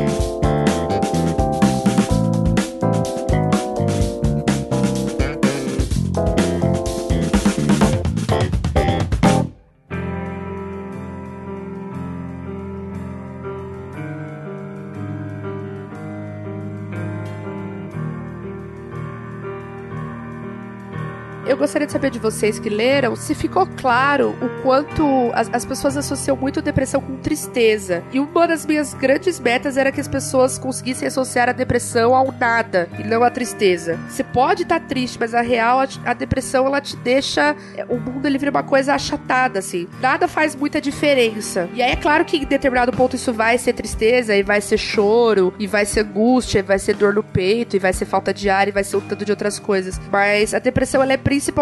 [21.64, 25.96] gostaria de saber de vocês que leram se ficou claro o quanto as, as pessoas
[25.96, 28.05] associam muito depressão com tristeza.
[28.12, 32.31] E uma das minhas grandes metas era que as pessoas conseguissem associar a depressão ao
[32.33, 33.98] nada e não à tristeza.
[34.11, 37.57] Você pode estar tá triste, mas a real, a, a, depressão, ela te deixa.
[37.88, 39.88] O mundo ele vira uma coisa achatada, assim.
[40.03, 41.66] Nada faz muita diferença.
[41.72, 44.77] E aí é claro que em determinado ponto isso vai ser tristeza, e vai ser
[44.77, 48.35] choro, e vai ser angústia, e vai ser dor no peito, e vai ser falta
[48.35, 49.98] de ar, e vai ser um tanto de outras coisas.
[50.12, 51.53] Mas a depressão, ela é principalmente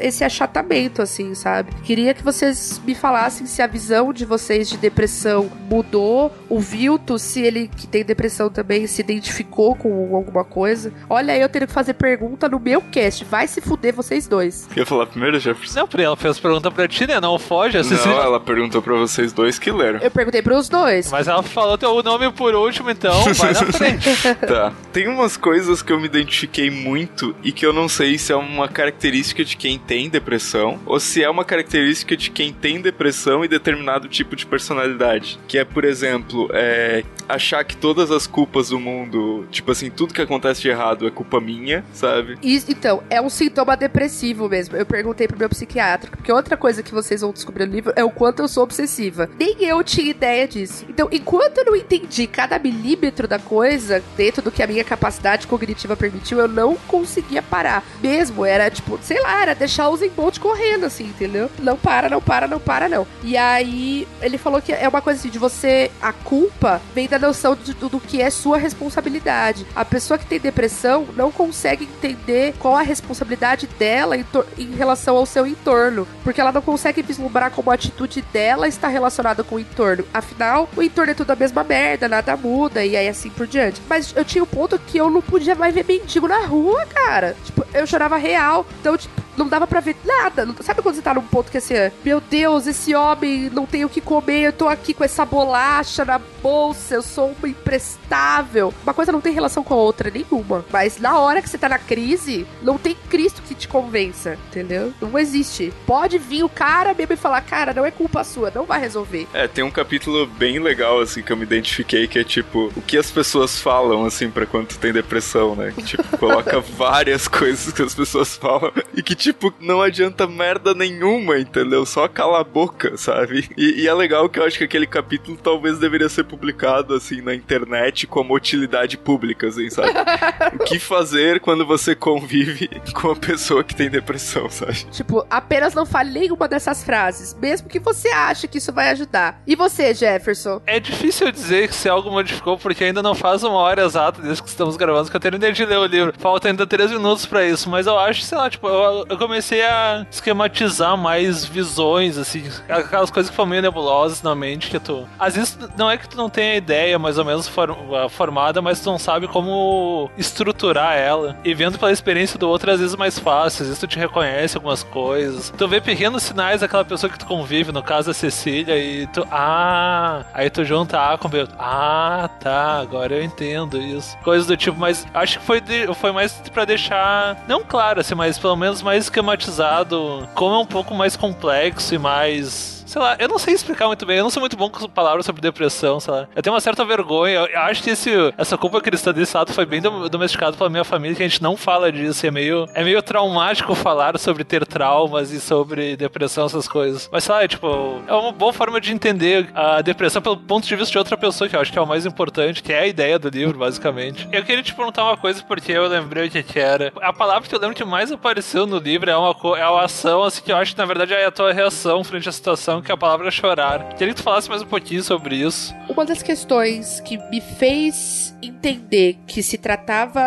[0.00, 1.72] esse achatamento, assim, sabe?
[1.84, 6.32] Queria que vocês me falassem se a visão de vocês de depressão mudou.
[6.48, 10.92] O Vilto, se ele que tem depressão também se identificou com alguma coisa.
[11.08, 13.24] Olha eu tenho que fazer pergunta no meu cast.
[13.24, 14.68] Vai se fuder vocês dois.
[14.72, 15.80] Quer falar primeiro, Jefferson?
[15.80, 17.20] Não, ela fez pergunta pra ti, né?
[17.20, 17.76] Não foge.
[17.78, 18.08] Não, se...
[18.08, 20.00] ela perguntou pra vocês dois que leram.
[20.00, 21.10] Eu perguntei pros dois.
[21.10, 24.10] Mas ela falou teu nome por último, então vai na frente.
[24.46, 24.72] tá.
[24.92, 28.36] Tem umas coisas que eu me identifiquei muito e que eu não sei se é
[28.36, 33.44] uma característica de quem tem depressão ou se é uma característica de quem tem depressão
[33.44, 35.38] e determinado tipo de personalidade.
[35.46, 40.14] Que é, por exemplo, é, achar que todas as culpas do mundo, tipo assim, tudo
[40.14, 42.38] que acontece de errado é culpa minha, sabe?
[42.42, 44.76] Isso, então, é um sintoma depressivo mesmo.
[44.76, 48.04] Eu perguntei pro meu psiquiatra, porque outra coisa que vocês vão descobrir no livro é
[48.04, 49.28] o quanto eu sou obsessiva.
[49.38, 50.84] Nem eu tinha ideia disso.
[50.88, 55.46] Então, enquanto eu não entendi cada milímetro da coisa, dentro do que a minha capacidade
[55.46, 57.84] cognitiva permitiu, eu não conseguia parar.
[58.00, 61.50] Mesmo, era tipo, sei lá, era deixar o Zen Bolt correndo, assim, entendeu?
[61.58, 63.06] Não para, não para, não para, não.
[63.22, 67.18] E aí, ele falou que é uma coisa assim, de você, a culpa vem da
[67.18, 69.66] noção de, do, do que é sua responsabilidade.
[69.74, 74.24] A pessoa que tem depressão não consegue entender qual a responsabilidade dela em,
[74.58, 78.88] em relação ao seu entorno, porque ela não consegue vislumbrar como a atitude dela está
[78.88, 80.04] relacionada com o entorno.
[80.12, 83.80] Afinal, o entorno é tudo a mesma merda, nada muda e aí assim por diante.
[83.88, 87.36] Mas eu tinha um ponto que eu não podia mais ver mendigo na rua, cara.
[87.44, 88.66] Tipo, eu chorava real.
[88.80, 90.46] Então, tipo, não dava para ver nada.
[90.60, 91.74] Sabe quando você tá num ponto que assim,
[92.04, 96.04] meu Deus, esse homem não tem o que comer, eu tô aqui com essa bolacha
[96.04, 98.72] na bolsa, eu sou uma imprestável.
[98.82, 100.64] Uma coisa não tem relação com a outra nenhuma.
[100.70, 104.92] Mas na hora que você tá na crise, não tem Cristo que te convença, entendeu?
[105.00, 105.72] Não existe.
[105.86, 109.26] Pode vir o cara mesmo e falar, cara, não é culpa sua, não vai resolver.
[109.32, 112.82] É, tem um capítulo bem legal, assim, que eu me identifiquei, que é tipo, o
[112.82, 115.72] que as pessoas falam, assim, pra quando tu tem depressão, né?
[115.74, 120.74] Que, tipo, coloca várias coisas que as pessoas falam e que, tipo, não adianta merda
[120.74, 121.84] nenhuma, entendeu?
[121.86, 123.48] Só cala a boca, sabe?
[123.56, 127.20] E, e, é legal que eu acho que aquele capítulo talvez deveria ser publicado, assim,
[127.20, 129.92] na internet como utilidade pública, assim, sabe?
[130.54, 134.84] o que fazer quando você convive com uma pessoa que tem depressão, sabe?
[134.90, 139.42] Tipo, apenas não fale nenhuma dessas frases, mesmo que você ache que isso vai ajudar.
[139.46, 140.60] E você, Jefferson?
[140.66, 144.48] É difícil dizer se algo modificou, porque ainda não faz uma hora exata desde que
[144.48, 146.14] estamos gravando, que eu terminei de ler o livro.
[146.18, 149.62] Falta ainda três minutos para isso, mas eu acho, sei lá, tipo, eu, eu comecei
[149.62, 155.06] a esquematizar mais visões, assim, aquelas coisas que foram meio nebulosas na mente que tu.
[155.18, 157.76] Às vezes não é que tu não tenha ideia mais ou menos for,
[158.10, 161.36] formada, mas tu não sabe como estruturar ela.
[161.44, 163.98] E vendo pela experiência do outro, às vezes é mais fácil, às vezes tu te
[163.98, 165.52] reconhece algumas coisas.
[165.56, 169.26] Tu vê pequenos sinais daquela pessoa que tu convive, no caso a Cecília, e tu.
[169.30, 170.24] Ah!
[170.32, 171.46] Aí tu junta A com B.
[171.58, 174.16] Ah, tá, agora eu entendo isso.
[174.18, 177.42] Coisas do tipo, mas acho que foi, de, foi mais para deixar.
[177.46, 180.28] Não claro, assim, mas pelo menos mais esquematizado.
[180.34, 184.04] Como é um pouco mais complexo e mais sei lá, eu não sei explicar muito
[184.04, 186.28] bem, eu não sou muito bom com palavras sobre depressão, sei lá.
[186.36, 189.64] Eu tenho uma certa vergonha, eu acho que esse, essa culpa cristã desse ato foi
[189.64, 193.02] bem domesticado pela minha família, que a gente não fala disso, é meio, é meio
[193.02, 197.08] traumático falar sobre ter traumas e sobre depressão, essas coisas.
[197.10, 200.66] Mas sei lá, é, tipo, é uma boa forma de entender a depressão pelo ponto
[200.66, 202.80] de vista de outra pessoa, que eu acho que é o mais importante, que é
[202.80, 204.28] a ideia do livro, basicamente.
[204.30, 206.92] Eu queria te perguntar uma coisa, porque eu lembrei o que, que era.
[207.00, 210.22] A palavra que eu lembro que mais apareceu no livro é uma, é uma ação,
[210.22, 212.92] assim, que eu acho que na verdade é a tua reação frente à situação que
[212.92, 213.94] a palavra chorar.
[213.94, 215.74] Queria que tu falasse mais um pouquinho sobre isso.
[215.88, 220.20] Uma das questões que me fez entender que se tratava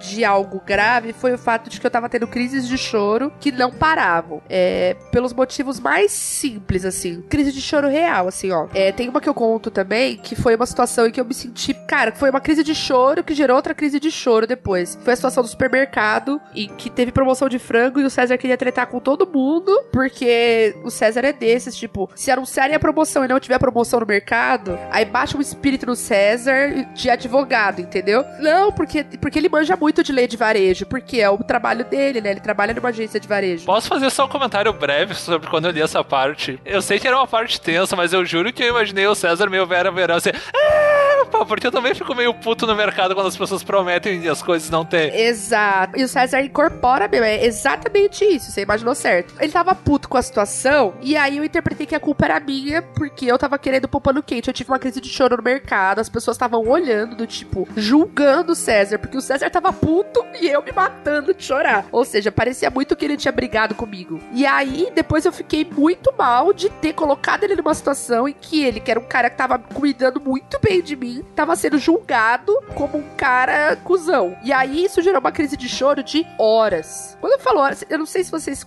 [0.00, 3.52] de algo grave foi o fato de que eu tava tendo crises de choro que
[3.52, 4.42] não paravam.
[4.48, 7.22] É, pelos motivos mais simples, assim.
[7.28, 8.66] Crise de choro real, assim, ó.
[8.74, 11.34] É, tem uma que eu conto também, que foi uma situação em que eu me
[11.34, 11.72] senti.
[11.86, 14.98] Cara, foi uma crise de choro que gerou outra crise de choro depois.
[15.02, 18.56] Foi a situação do supermercado, em que teve promoção de frango e o César queria
[18.56, 23.28] tretar com todo mundo, porque o César é desses, tipo, se anunciarem a promoção e
[23.28, 28.24] não tiver promoção no mercado, aí baixa um espírito no César de advogado, entendeu?
[28.40, 32.20] Não, porque, porque ele manja muito de lei de varejo, porque é o trabalho dele,
[32.20, 32.30] né?
[32.30, 33.64] Ele trabalha numa agência de varejo.
[33.64, 36.60] Posso fazer só um comentário breve sobre quando eu li essa parte?
[36.64, 39.48] Eu sei que era uma parte tensa, mas eu juro que eu imaginei o César
[39.48, 40.30] meio vera verão assim.
[40.30, 41.05] Ah,
[41.46, 44.70] porque eu também fico meio puto no mercado quando as pessoas prometem e as coisas
[44.70, 45.14] não tem.
[45.14, 45.98] Exato.
[45.98, 47.24] E o César incorpora mesmo.
[47.26, 48.50] É exatamente isso.
[48.50, 49.34] Você imaginou certo.
[49.40, 50.94] Ele tava puto com a situação.
[51.00, 54.22] E aí eu interpretei que a culpa era minha, porque eu tava querendo pôr pano
[54.22, 54.48] quente.
[54.48, 56.00] Eu tive uma crise de choro no mercado.
[56.00, 58.98] As pessoas estavam olhando, do tipo, julgando o César.
[58.98, 61.86] Porque o César tava puto e eu me matando de chorar.
[61.92, 64.20] Ou seja, parecia muito que ele tinha brigado comigo.
[64.32, 68.62] E aí, depois eu fiquei muito mal de ter colocado ele numa situação em que
[68.62, 72.52] ele, que era um cara que tava cuidando muito bem de mim, tava sendo julgado
[72.74, 74.36] como um cara cuzão.
[74.42, 77.16] E aí isso gerou uma crise de choro de horas.
[77.20, 78.64] Quando eu falo horas, eu não sei se vocês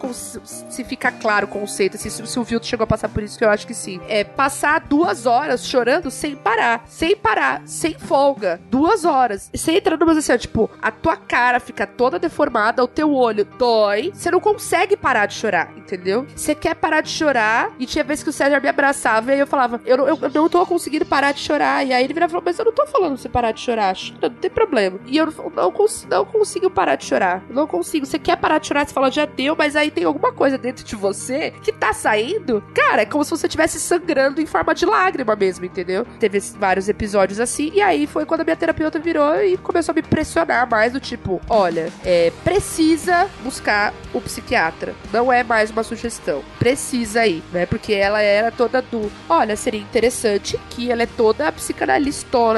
[0.69, 3.43] se fica claro o conceito, assim, se, o Vilto chegou a passar por isso, que
[3.43, 3.99] eu acho que sim.
[4.07, 8.59] É passar duas horas chorando sem parar, sem parar, sem folga.
[8.69, 9.49] Duas horas.
[9.53, 13.45] Você entra numa assim, ó, tipo, a tua cara fica toda deformada, o teu olho
[13.57, 16.25] dói, você não consegue parar de chorar, entendeu?
[16.35, 19.39] Você quer parar de chorar, e tinha vezes que o César me abraçava, e aí
[19.39, 21.85] eu falava, eu, eu, eu não tô conseguindo parar de chorar.
[21.85, 23.95] E aí ele virava falou, mas eu não tô falando pra você parar de chorar,
[23.95, 24.99] chora, não tem problema.
[25.05, 27.43] E eu não, cons- não consigo parar de chorar.
[27.49, 28.05] Não consigo.
[28.05, 30.83] Você quer parar de chorar, você fala, já deu, mas aí tem alguma coisa dentro
[30.83, 32.63] de você que tá saindo.
[32.73, 36.05] Cara, é como se você estivesse sangrando em forma de lágrima mesmo, entendeu?
[36.19, 39.95] Teve vários episódios assim, e aí foi quando a minha terapeuta virou e começou a
[39.95, 44.95] me pressionar mais do tipo, olha, é, precisa buscar o psiquiatra.
[45.11, 46.43] Não é mais uma sugestão.
[46.57, 47.65] Precisa ir, né?
[47.65, 51.47] Porque ela era toda do, olha, seria interessante que ela é toda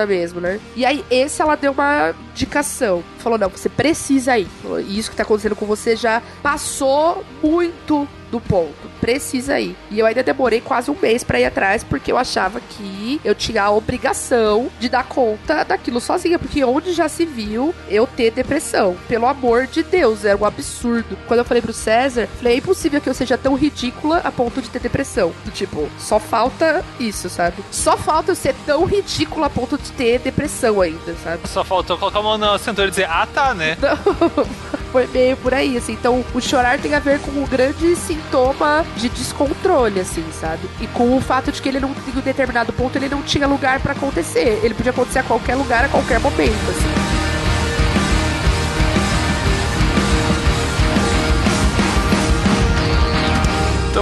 [0.06, 0.60] mesmo, né?
[0.76, 3.04] E aí esse ela deu uma indicação.
[3.20, 4.48] Falou, não, você precisa ir.
[4.88, 8.90] Isso que tá acontecendo com você já passou muito do ponto.
[9.00, 9.76] Precisa ir.
[9.90, 13.36] E eu ainda demorei quase um mês pra ir atrás, porque eu achava que eu
[13.36, 16.40] tinha a obrigação de dar conta daquilo sozinha.
[16.40, 18.96] Porque onde já se viu eu ter depressão?
[19.08, 21.18] Pelo amor de Deus, era um absurdo.
[21.28, 24.62] Quando eu falei pro César, falei, é impossível que eu seja tão ridícula a ponto
[24.62, 25.34] de ter depressão.
[25.44, 27.64] Do tipo, só falta isso, sabe?
[27.72, 31.48] Só falta eu ser tão ridícula a ponto de ter depressão ainda, sabe?
[31.48, 33.78] Só faltou colocar a mão na cintura e dizer, ah tá, né?
[34.34, 34.81] Foi
[35.12, 35.94] meio por aí, assim.
[35.94, 40.70] Então, o chorar tem a ver com um grande sintoma de descontrole, assim, sabe?
[40.80, 43.48] E com o fato de que ele não, em um determinado ponto, ele não tinha
[43.48, 44.60] lugar pra acontecer.
[44.64, 47.11] Ele podia acontecer a qualquer lugar, a qualquer momento, assim.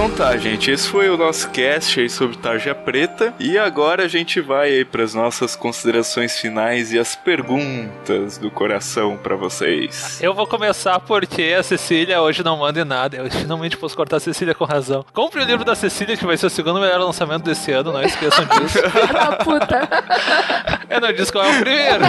[0.02, 3.34] Então tá, gente, esse foi o nosso cast aí sobre Tarja Preta.
[3.38, 9.18] E agora a gente vai aí pras nossas considerações finais e as perguntas do coração
[9.18, 10.18] pra vocês.
[10.22, 13.18] Eu vou começar porque a Cecília hoje não manda em nada.
[13.18, 15.04] Eu finalmente posso cortar a Cecília com razão.
[15.12, 18.02] Compre o livro da Cecília, que vai ser o segundo melhor lançamento desse ano, não
[18.02, 18.78] esqueçam disso.
[19.14, 20.79] Ah, puta.
[20.90, 22.04] Eu não disse qual é o primeiro.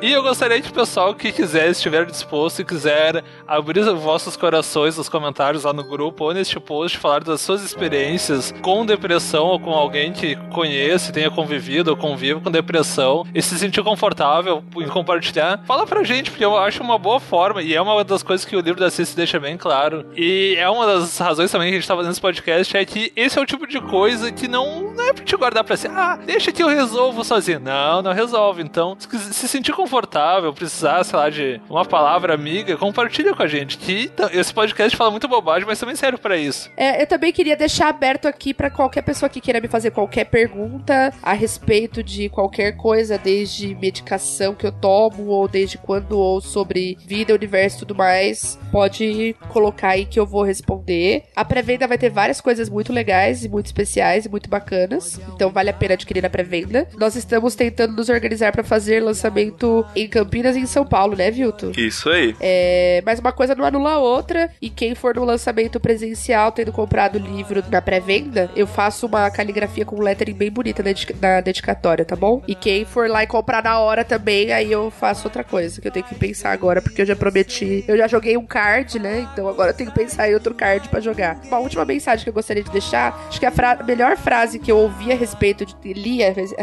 [0.00, 4.96] e eu gostaria o pessoal que quiser, estiver disposto e quiser abrir os vossos corações
[4.96, 9.58] nos comentários lá no grupo ou neste post, falar das suas experiências com depressão ou
[9.58, 14.88] com alguém que conhece, tenha convivido ou convive com depressão e se sentir confortável em
[14.88, 18.46] compartilhar, fala pra gente, porque eu acho uma boa forma e é uma das coisas
[18.46, 20.06] que o livro da Cici deixa bem claro.
[20.16, 23.12] E é uma das razões também que a gente tá fazendo esse podcast, é que
[23.16, 25.88] esse é o tipo de coisa que não, não é pra te guardar pra si,
[25.88, 27.60] ah, deixa que eu resolvo sozinho.
[27.60, 28.62] Não, não resolve.
[28.62, 33.78] Então, se sentir confortável, precisar, sei lá, de uma palavra amiga, compartilha com a gente.
[33.78, 36.70] Que esse podcast fala muito bobagem, mas também serve pra isso.
[36.76, 40.24] É, eu também queria deixar aberto aqui pra qualquer pessoa que queira me fazer qualquer
[40.24, 46.40] pergunta a respeito de qualquer coisa, desde medicação que eu tomo, ou desde quando, ou
[46.40, 48.58] sobre vida, universo e tudo mais.
[48.70, 51.24] Pode colocar aí que eu vou responder.
[51.34, 55.20] A pré-venda vai ter várias coisas muito legais e muito especiais e muito bacanas.
[55.34, 56.88] Então vale a pena adquirir na pré-venda.
[57.06, 61.30] Nós estamos tentando nos organizar pra fazer lançamento em Campinas e em São Paulo, né,
[61.30, 61.70] Vilto?
[61.76, 62.34] Isso aí.
[62.40, 64.50] É, mas uma coisa não anula a outra.
[64.60, 69.30] E quem for no lançamento presencial, tendo comprado o livro na pré-venda, eu faço uma
[69.30, 72.42] caligrafia com lettering bem bonita na, dedica- na dedicatória, tá bom?
[72.48, 75.86] E quem for lá e comprar na hora também, aí eu faço outra coisa que
[75.86, 77.84] eu tenho que pensar agora, porque eu já prometi.
[77.86, 79.28] Eu já joguei um card, né?
[79.32, 81.40] Então agora eu tenho que pensar em outro card pra jogar.
[81.46, 84.72] Uma última mensagem que eu gostaria de deixar: acho que a, fra- melhor frase que
[84.72, 85.92] eu ouvi a respeito de.
[85.92, 86.54] li a, res-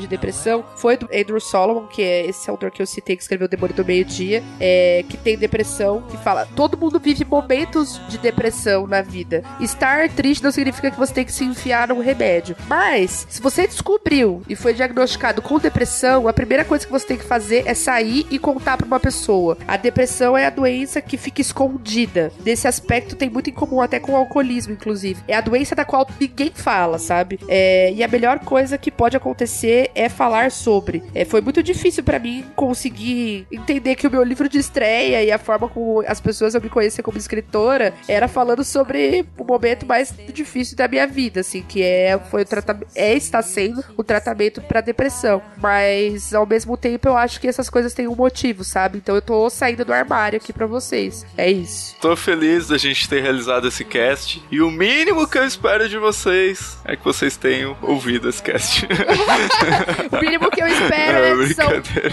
[0.00, 3.48] de depressão foi do Andrew Solomon, que é esse autor que eu citei, que escreveu
[3.48, 8.86] Demônio do Meio-Dia, é, que tem depressão, que fala: todo mundo vive momentos de depressão
[8.86, 9.42] na vida.
[9.60, 12.56] Estar triste não significa que você tem que se enfiar num remédio.
[12.68, 17.16] Mas, se você descobriu e foi diagnosticado com depressão, a primeira coisa que você tem
[17.16, 19.56] que fazer é sair e contar pra uma pessoa.
[19.66, 22.32] A depressão é a doença que fica escondida.
[22.44, 25.22] Nesse aspecto tem muito em comum até com o alcoolismo, inclusive.
[25.28, 27.38] É a doença da qual ninguém fala, sabe?
[27.48, 31.02] É, e a melhor coisa que pode acontecer é falar sobre.
[31.14, 35.30] É, foi muito difícil para mim conseguir entender que o meu livro de estreia e
[35.30, 39.86] a forma como as pessoas eu me conhecer como escritora era falando sobre o momento
[39.86, 44.04] mais difícil da minha vida, assim, que é foi o tratamento é está sendo o
[44.04, 45.42] tratamento para depressão.
[45.56, 48.98] Mas ao mesmo tempo eu acho que essas coisas têm um motivo, sabe?
[48.98, 51.24] Então eu tô saindo do armário aqui para vocês.
[51.36, 51.96] É isso.
[52.00, 55.98] Tô feliz da gente ter realizado esse cast e o mínimo que eu espero de
[55.98, 58.86] vocês é que vocês tenham ouvido esse cast.
[60.10, 61.70] o mínimo que eu espero É, é, são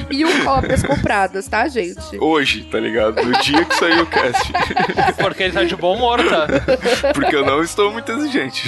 [0.10, 2.18] mil cópias compradas, tá, gente?
[2.20, 3.24] Hoje, tá ligado?
[3.24, 4.52] No dia que saiu o cast.
[5.18, 6.47] Porque ele tá de bom humor, tá?
[7.14, 8.68] Porque eu não estou muito exigente.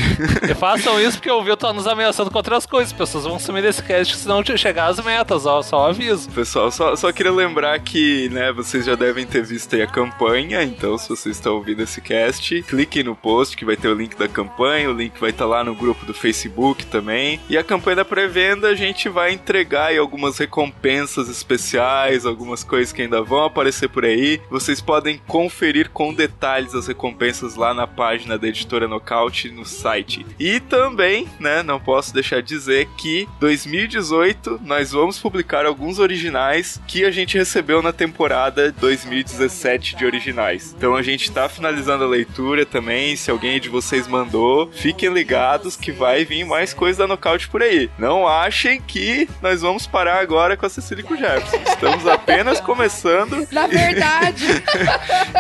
[0.50, 2.92] E façam isso porque o Viu tá nos ameaçando com outras coisas.
[2.92, 5.62] As pessoas vão sumir desse cast se não chegar às metas, ó.
[5.62, 6.30] Só aviso.
[6.30, 10.64] Pessoal, só, só queria lembrar que, né, vocês já devem ter visto aí a campanha,
[10.64, 14.18] então se vocês estão ouvindo esse cast, cliquem no post que vai ter o link
[14.18, 17.40] da campanha, o link vai estar lá no grupo do Facebook também.
[17.50, 22.93] E a campanha da pré-venda a gente vai entregar aí algumas recompensas especiais, algumas coisas
[22.93, 24.41] que ainda vão aparecer por aí.
[24.49, 30.26] Vocês podem conferir com detalhes as recompensas lá na página da editora Nocaute no site.
[30.39, 36.82] E também, né, não posso deixar de dizer que 2018 nós vamos publicar alguns originais
[36.88, 40.74] que a gente recebeu na temporada 2017 de originais.
[40.78, 43.15] Então a gente tá finalizando a leitura também.
[43.15, 47.61] Se alguém de vocês mandou, fiquem ligados que vai vir mais coisa da Nocaute por
[47.61, 47.89] aí.
[47.97, 48.28] Não
[48.62, 51.57] achem que nós vamos parar agora com a Cecília e com o Jefferson.
[51.68, 54.45] Estamos apenas começando Na verdade,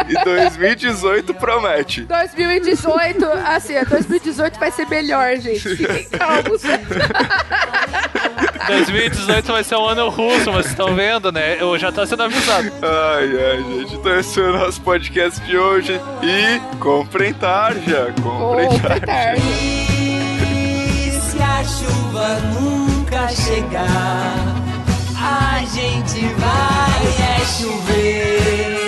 [0.09, 2.01] e 2018 promete.
[2.01, 5.61] 2018, assim, 2018 vai ser melhor, gente.
[5.75, 6.61] Fiquem calmos.
[8.67, 11.61] 2018 vai ser um ano russo, vocês estão vendo, né?
[11.61, 12.71] Eu já tá sendo avisado.
[12.81, 13.95] Ai, ai, gente.
[13.95, 16.01] Então esse foi o nosso podcast de hoje.
[16.23, 19.05] E comprem tarja, comprem tarja.
[19.05, 19.41] tarde.
[19.43, 22.90] E se a chuva nunca
[23.21, 24.35] pra chegar.
[25.15, 28.80] A gente vai é chover.